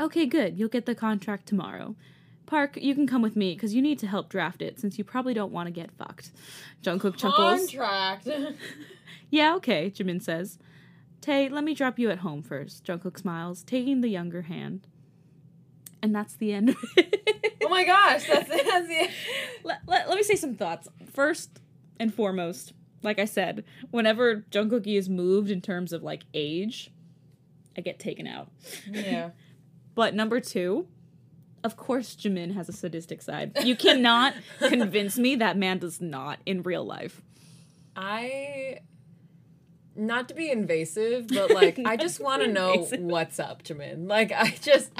okay, 0.00 0.26
good. 0.26 0.58
You'll 0.58 0.68
get 0.68 0.86
the 0.86 0.94
contract 0.94 1.46
tomorrow. 1.46 1.96
Park, 2.46 2.76
you 2.80 2.94
can 2.94 3.06
come 3.06 3.22
with 3.22 3.34
me 3.34 3.54
because 3.54 3.74
you 3.74 3.82
need 3.82 3.98
to 3.98 4.06
help 4.06 4.28
draft 4.28 4.62
it 4.62 4.78
since 4.78 4.98
you 4.98 5.04
probably 5.04 5.34
don't 5.34 5.52
want 5.52 5.66
to 5.66 5.72
get 5.72 5.90
fucked. 5.92 6.30
Jungkook 6.82 7.16
chuckles. 7.16 7.66
Contract. 7.66 8.28
Yeah, 9.30 9.56
okay, 9.56 9.90
Jimin 9.90 10.22
says. 10.22 10.58
Tay, 11.20 11.48
let 11.48 11.64
me 11.64 11.74
drop 11.74 11.98
you 11.98 12.10
at 12.10 12.18
home 12.18 12.42
first. 12.42 12.84
Jungkook 12.84 13.18
smiles, 13.18 13.62
taking 13.64 14.00
the 14.00 14.08
younger 14.08 14.42
hand. 14.42 14.86
And 16.02 16.14
that's 16.14 16.34
the 16.34 16.52
end 16.52 16.70
of 16.70 16.76
it. 16.96 17.58
oh 17.64 17.68
my 17.68 17.84
gosh, 17.84 18.26
that's 18.26 18.48
it. 18.48 18.64
That's 18.64 18.86
it. 18.88 19.10
let, 19.64 19.80
let, 19.86 20.08
let 20.08 20.16
me 20.16 20.22
say 20.22 20.36
some 20.36 20.54
thoughts. 20.54 20.88
First 21.12 21.60
and 21.98 22.14
foremost, 22.14 22.72
like 23.02 23.18
I 23.18 23.24
said, 23.24 23.64
whenever 23.90 24.44
Jungkookie 24.50 24.96
is 24.96 25.08
moved 25.08 25.50
in 25.50 25.60
terms 25.60 25.92
of 25.92 26.02
like 26.02 26.22
age, 26.32 26.92
I 27.76 27.80
get 27.80 27.98
taken 27.98 28.26
out. 28.26 28.50
Yeah. 28.88 29.30
But 29.96 30.14
number 30.14 30.38
two, 30.38 30.86
of 31.64 31.76
course, 31.76 32.14
Jimin 32.14 32.54
has 32.54 32.68
a 32.68 32.72
sadistic 32.72 33.22
side. 33.22 33.58
You 33.64 33.74
cannot 33.74 34.34
convince 34.60 35.18
me 35.18 35.34
that 35.36 35.56
man 35.56 35.78
does 35.78 36.00
not 36.00 36.38
in 36.46 36.62
real 36.62 36.84
life. 36.84 37.22
I 37.96 38.80
not 39.96 40.28
to 40.28 40.34
be 40.34 40.50
invasive, 40.50 41.28
but 41.28 41.50
like 41.50 41.80
I 41.84 41.96
just 42.06 42.20
want 42.20 42.42
to 42.42 42.48
know 42.48 42.86
what's 42.98 43.40
up, 43.40 43.64
Jimin. 43.64 44.06
Like 44.06 44.30
I 44.30 44.50
just 44.60 44.92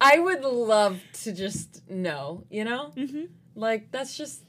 I 0.00 0.18
would 0.18 0.42
love 0.42 1.00
to 1.22 1.32
just 1.32 1.88
know, 1.88 2.44
you 2.50 2.64
know? 2.64 2.92
Mm-hmm. 2.96 3.26
Like 3.54 3.92
that's 3.92 4.16
just 4.18 4.42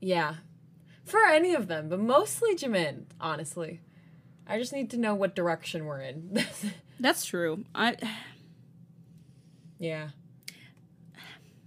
Yeah. 0.00 0.34
For 1.04 1.24
any 1.24 1.54
of 1.54 1.68
them, 1.68 1.88
but 1.88 2.00
mostly 2.00 2.56
Jimin, 2.56 3.04
honestly. 3.20 3.80
I 4.46 4.58
just 4.58 4.72
need 4.72 4.90
to 4.90 4.96
know 4.96 5.14
what 5.14 5.36
direction 5.36 5.84
we're 5.84 6.00
in. 6.00 6.44
That's 7.00 7.24
true. 7.24 7.64
I 7.74 7.96
yeah. 9.78 10.08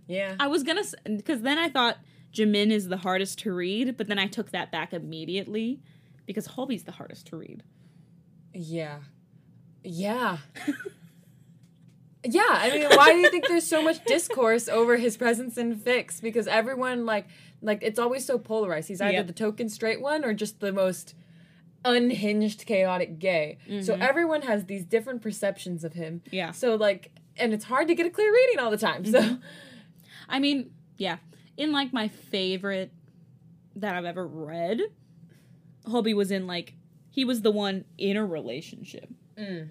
Yeah. 0.08 0.36
I 0.40 0.48
was 0.48 0.64
gonna 0.64 0.84
because 1.06 1.42
then 1.42 1.58
I 1.58 1.70
thought 1.70 1.98
Jimin 2.34 2.70
is 2.70 2.90
the 2.90 2.98
hardest 2.98 3.40
to 3.40 3.54
read, 3.54 3.96
but 3.96 4.08
then 4.08 4.20
I 4.20 4.28
took 4.28 4.52
that 4.52 4.70
back 4.72 4.94
immediately 4.94 5.80
because 6.26 6.48
Hobi's 6.50 6.84
the 6.84 6.92
hardest 6.92 7.28
to 7.28 7.38
read. 7.38 7.64
Yeah. 8.54 8.98
Yeah. 9.84 10.38
yeah, 12.26 12.42
I 12.50 12.70
mean, 12.72 12.88
why 12.90 13.14
do 13.14 13.20
you 13.20 13.30
think 13.32 13.48
there's 13.48 13.66
so 13.68 13.82
much 13.82 14.04
discourse 14.06 14.68
over 14.68 14.98
his 14.98 15.18
presence 15.18 15.58
in 15.58 15.76
fics? 15.76 16.22
Because 16.22 16.48
everyone 16.48 17.06
like 17.06 17.28
like 17.62 17.80
it's 17.82 18.00
always 18.00 18.26
so 18.26 18.38
polarized. 18.38 18.90
He's 18.90 19.02
either 19.02 19.14
Yep. 19.14 19.28
the 19.28 19.34
token 19.34 19.70
straight 19.70 20.02
one 20.02 20.26
or 20.26 20.34
just 20.34 20.60
the 20.60 20.72
most 20.74 21.16
unhinged 21.84 22.66
chaotic 22.66 23.20
gay. 23.20 23.58
So 23.82 23.94
mm-hmm. 23.94 24.02
everyone 24.02 24.44
has 24.44 24.66
these 24.66 24.86
different 24.86 25.22
perceptions 25.22 25.84
of 25.84 25.94
him. 25.94 26.22
Yeah. 26.32 26.52
So 26.52 26.76
like 26.76 27.12
and 27.38 27.54
it's 27.54 27.66
hard 27.66 27.88
to 27.88 27.96
get 27.96 28.06
a 28.06 28.10
clear 28.10 28.32
reading 28.32 28.60
all 28.60 28.72
the 28.72 28.78
time. 28.78 29.06
So 29.06 29.22
mm-hmm. 29.22 29.36
I 30.30 30.40
mean, 30.40 30.72
yeah, 30.98 31.18
in 31.58 31.72
like 31.72 31.92
my 31.92 32.08
favorite 32.08 32.92
that 33.76 33.96
I've 33.96 34.06
ever 34.06 34.26
read, 34.26 34.82
Hobie 35.86 36.16
was 36.16 36.32
in 36.32 36.48
like 36.48 36.76
he 37.10 37.26
was 37.26 37.42
the 37.42 37.52
one 37.52 37.86
in 37.98 38.18
a 38.18 38.26
relationship 38.26 39.10
Mm. 39.38 39.70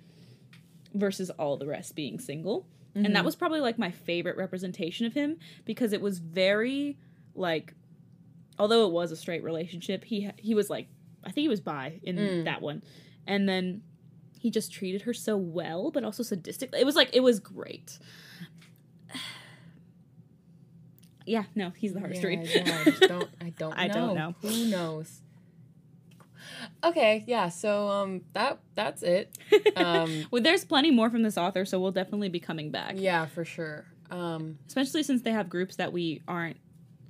versus 0.94 1.30
all 1.30 1.56
the 1.56 1.66
rest 1.66 1.94
being 1.94 2.18
single. 2.18 2.66
And 2.94 3.04
that 3.04 3.10
mm-hmm. 3.10 3.26
was 3.26 3.36
probably 3.36 3.60
like 3.60 3.78
my 3.78 3.90
favorite 3.90 4.36
representation 4.36 5.06
of 5.06 5.14
him 5.14 5.36
because 5.64 5.92
it 5.92 6.00
was 6.00 6.18
very 6.18 6.98
like 7.34 7.74
although 8.58 8.86
it 8.86 8.92
was 8.92 9.12
a 9.12 9.16
straight 9.16 9.44
relationship, 9.44 10.04
he 10.04 10.30
he 10.38 10.54
was 10.54 10.68
like 10.70 10.88
I 11.24 11.30
think 11.32 11.42
he 11.44 11.48
was 11.48 11.60
bi 11.60 12.00
in 12.02 12.16
Mm. 12.16 12.44
that 12.44 12.62
one. 12.62 12.82
And 13.26 13.48
then 13.48 13.82
he 14.38 14.50
just 14.50 14.72
treated 14.72 15.02
her 15.02 15.12
so 15.12 15.36
well 15.36 15.90
but 15.90 16.02
also 16.04 16.22
sadistic. 16.22 16.70
It 16.78 16.84
was 16.86 16.96
like 16.96 17.10
it 17.12 17.20
was 17.20 17.40
great. 17.40 17.98
yeah, 21.26 21.44
no, 21.54 21.70
he's 21.76 21.92
the 21.92 22.00
hardest 22.00 22.22
Yeah, 22.22 22.28
read. 22.28 22.48
I, 22.66 22.94
I 23.04 23.06
don't. 23.06 23.28
I 23.40 23.50
don't. 23.50 23.74
I 23.78 23.86
know. 23.86 23.94
don't 23.94 24.14
know. 24.14 24.34
Who 24.42 24.66
knows? 24.66 25.20
Okay, 26.82 27.24
yeah. 27.26 27.48
So 27.50 27.88
um, 27.88 28.22
that 28.32 28.58
that's 28.74 29.02
it. 29.02 29.36
Um, 29.76 30.26
well, 30.30 30.42
there's 30.42 30.64
plenty 30.64 30.90
more 30.90 31.10
from 31.10 31.22
this 31.22 31.36
author, 31.38 31.64
so 31.64 31.78
we'll 31.78 31.92
definitely 31.92 32.28
be 32.30 32.40
coming 32.40 32.70
back. 32.70 32.94
yeah, 32.96 33.26
for 33.26 33.44
sure. 33.44 33.84
Um, 34.10 34.58
Especially 34.66 35.02
since 35.02 35.22
they 35.22 35.30
have 35.32 35.48
groups 35.48 35.76
that 35.76 35.92
we 35.92 36.22
aren't 36.26 36.56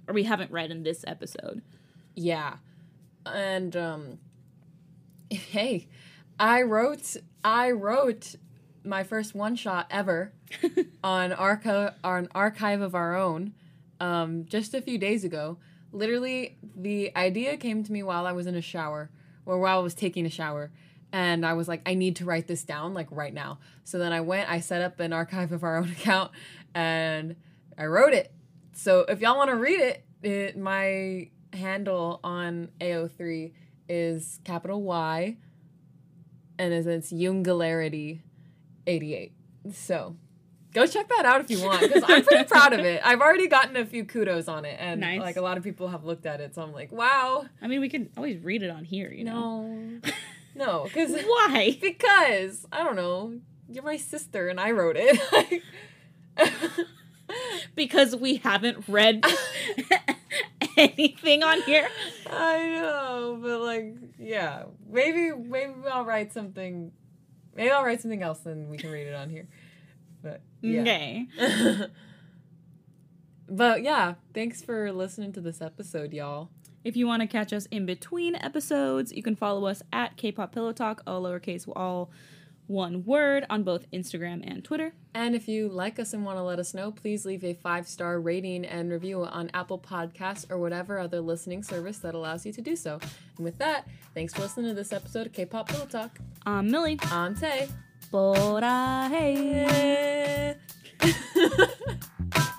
or 0.07 0.13
we 0.15 0.25
haven't 0.25 0.51
read 0.51 0.71
in 0.71 0.83
this 0.83 1.05
episode. 1.07 1.63
yeah, 2.15 2.57
and 3.27 3.77
um, 3.77 4.19
hey, 5.31 5.89
I 6.39 6.63
wrote 6.63 7.17
I 7.45 7.71
wrote 7.71 8.37
my 8.85 9.05
first 9.05 9.35
one 9.35 9.57
shot 9.57 9.87
ever 9.91 10.33
on 11.05 11.33
archive 11.33 11.95
on 12.03 12.29
archive 12.35 12.81
of 12.81 12.95
our 12.95 13.17
own 13.17 13.55
um, 14.01 14.47
just 14.47 14.75
a 14.75 14.83
few 14.83 14.99
days 14.99 15.25
ago. 15.25 15.59
Literally, 15.93 16.57
the 16.77 17.15
idea 17.17 17.57
came 17.57 17.83
to 17.83 17.93
me 17.93 18.03
while 18.03 18.27
I 18.27 18.33
was 18.33 18.47
in 18.47 18.55
a 18.55 18.63
shower, 18.63 19.11
or 19.45 19.59
while 19.59 19.81
I 19.81 19.83
was 19.83 19.95
taking 19.95 20.25
a 20.25 20.31
shower, 20.31 20.71
and 21.13 21.45
I 21.45 21.55
was 21.55 21.67
like, 21.69 21.83
I 21.85 21.95
need 21.95 22.17
to 22.17 22.25
write 22.25 22.47
this 22.47 22.63
down 22.63 22.95
like 22.95 23.09
right 23.11 23.35
now. 23.35 23.59
So 23.85 23.99
then 23.99 24.13
I 24.13 24.21
went, 24.21 24.49
I 24.49 24.61
set 24.61 24.83
up 24.83 25.01
an 25.01 25.13
archive 25.13 25.53
of 25.53 25.65
our 25.65 25.77
own 25.79 25.91
account, 25.91 26.31
and 26.75 27.37
I 27.77 27.87
wrote 27.87 28.13
it. 28.13 28.33
So 28.73 29.01
if 29.01 29.21
y'all 29.21 29.37
want 29.37 29.51
to 29.51 29.57
read 29.57 29.81
it, 29.81 30.05
it 30.23 30.57
my 30.57 31.31
handle 31.53 32.21
on 32.25 32.69
AO3 32.81 33.53
is 33.89 34.41
capital 34.45 34.83
Y, 34.83 35.37
and 36.59 36.73
it's, 36.73 36.87
it's 36.87 37.13
Jungularity 37.13 38.21
88. 38.87 39.33
So 39.73 40.17
go 40.73 40.87
check 40.87 41.09
that 41.09 41.25
out 41.25 41.41
if 41.41 41.51
you 41.51 41.65
want 41.65 41.81
because 41.83 42.05
I'm 42.07 42.25
pretty 42.25 42.45
proud 42.49 42.73
of 42.73 42.81
it. 42.81 43.01
I've 43.05 43.21
already 43.21 43.49
gotten 43.49 43.77
a 43.77 43.85
few 43.85 44.05
kudos 44.05 44.47
on 44.49 44.65
it, 44.65 44.77
and 44.79 45.01
Nice. 45.01 45.21
like 45.21 45.37
a 45.37 45.43
lot 45.43 45.57
of 45.59 45.65
people 45.65 45.89
have 45.89 46.05
looked 46.05 46.27
at 46.27 46.41
it. 46.41 46.55
So 46.55 46.63
I'm 46.63 46.73
like, 46.73 46.93
wow, 46.93 47.45
I 47.61 47.67
mean, 47.67 47.81
we 47.81 47.89
can 47.89 48.11
always 48.17 48.39
read 48.43 48.63
it 48.63 48.71
on 48.71 48.85
here, 48.85 49.11
you 49.13 49.25
know. 49.25 49.63
no, 49.65 50.01
no, 50.55 50.85
because 50.85 51.11
Why? 51.27 51.77
because 51.81 52.67
I 52.73 52.85
don't 52.85 52.97
know, 52.97 53.35
you're 53.69 53.83
my 53.85 53.97
sister, 53.97 54.49
and 54.49 54.61
I 54.61 54.71
wrote 54.73 54.97
it. 54.99 55.63
Because 57.77 58.17
we 58.17 58.37
haven't 58.37 58.89
read 58.89 59.25
anything 60.77 61.43
on 61.43 61.63
here. 61.63 61.89
I 62.31 62.69
know, 62.69 63.39
but 63.41 63.61
like, 63.61 63.95
yeah, 64.19 64.65
maybe 64.89 65.33
maybe 65.33 65.75
I'll 65.91 66.05
write 66.05 66.33
something. 66.33 66.93
Maybe 67.55 67.71
I'll 67.71 67.85
write 67.85 68.01
something 68.01 68.23
else, 68.23 68.47
and 68.47 68.71
we 68.71 68.77
can 68.77 68.91
read 68.91 69.07
it 69.07 69.15
on 69.15 69.31
here. 69.31 69.49
But 70.23 70.43
yeah. 70.61 70.81
Okay. 70.81 71.27
but 73.49 73.83
yeah, 73.83 74.15
thanks 74.35 74.63
for 74.63 74.93
listening 74.93 75.33
to 75.33 75.41
this 75.41 75.61
episode, 75.61 76.13
y'all. 76.13 76.51
If 76.83 76.97
you 76.97 77.07
want 77.07 77.21
to 77.21 77.27
catch 77.27 77.53
us 77.53 77.67
in 77.71 77.85
between 77.85 78.35
episodes, 78.37 79.13
you 79.13 79.23
can 79.23 79.37
follow 79.37 79.67
us 79.67 79.83
at 79.93 80.17
K-pop 80.17 80.53
Pillow 80.53 80.73
Talk, 80.73 81.03
all 81.07 81.23
lowercase, 81.23 81.69
all 81.77 82.11
one 82.71 83.05
word 83.05 83.45
on 83.51 83.65
both 83.65 83.91
Instagram 83.91 84.49
and 84.49 84.65
Twitter. 84.65 84.95
And 85.13 85.35
if 85.35 85.49
you 85.49 85.69
like 85.69 85.99
us 85.99 86.15
and 86.15 86.25
want 86.25 86.39
to 86.39 86.43
let 86.43 86.61
us 86.61 86.73
know, 86.73 86.93
please 86.93 87.27
leave 87.27 87.43
a 87.43 87.53
five 87.53 87.89
star 87.89 88.21
rating 88.21 88.65
and 88.65 88.93
review 88.93 89.25
on 89.25 89.51
Apple 89.53 89.79
Podcasts 89.79 90.49
or 90.49 90.59
whatever 90.59 91.01
other 91.01 91.21
listening 91.21 91.65
service 91.65 91.99
that 91.99 92.15
allows 92.15 92.47
you 92.47 92.53
to 92.53 92.63
do 92.63 92.77
so. 92.77 93.01
And 93.37 93.45
with 93.45 93.59
that, 93.59 93.89
thanks 94.15 94.33
for 94.33 94.43
listening 94.43 94.69
to 94.69 94.75
this 94.75 94.93
episode 94.93 95.27
of 95.27 95.33
K 95.33 95.45
Pop 95.45 95.69
Pillow 95.69 95.87
Talk. 95.87 96.21
I'm 96.47 96.71
Millie. 96.71 97.01
I'm 97.11 97.35
Tay. 97.35 97.69
hey 98.13 100.55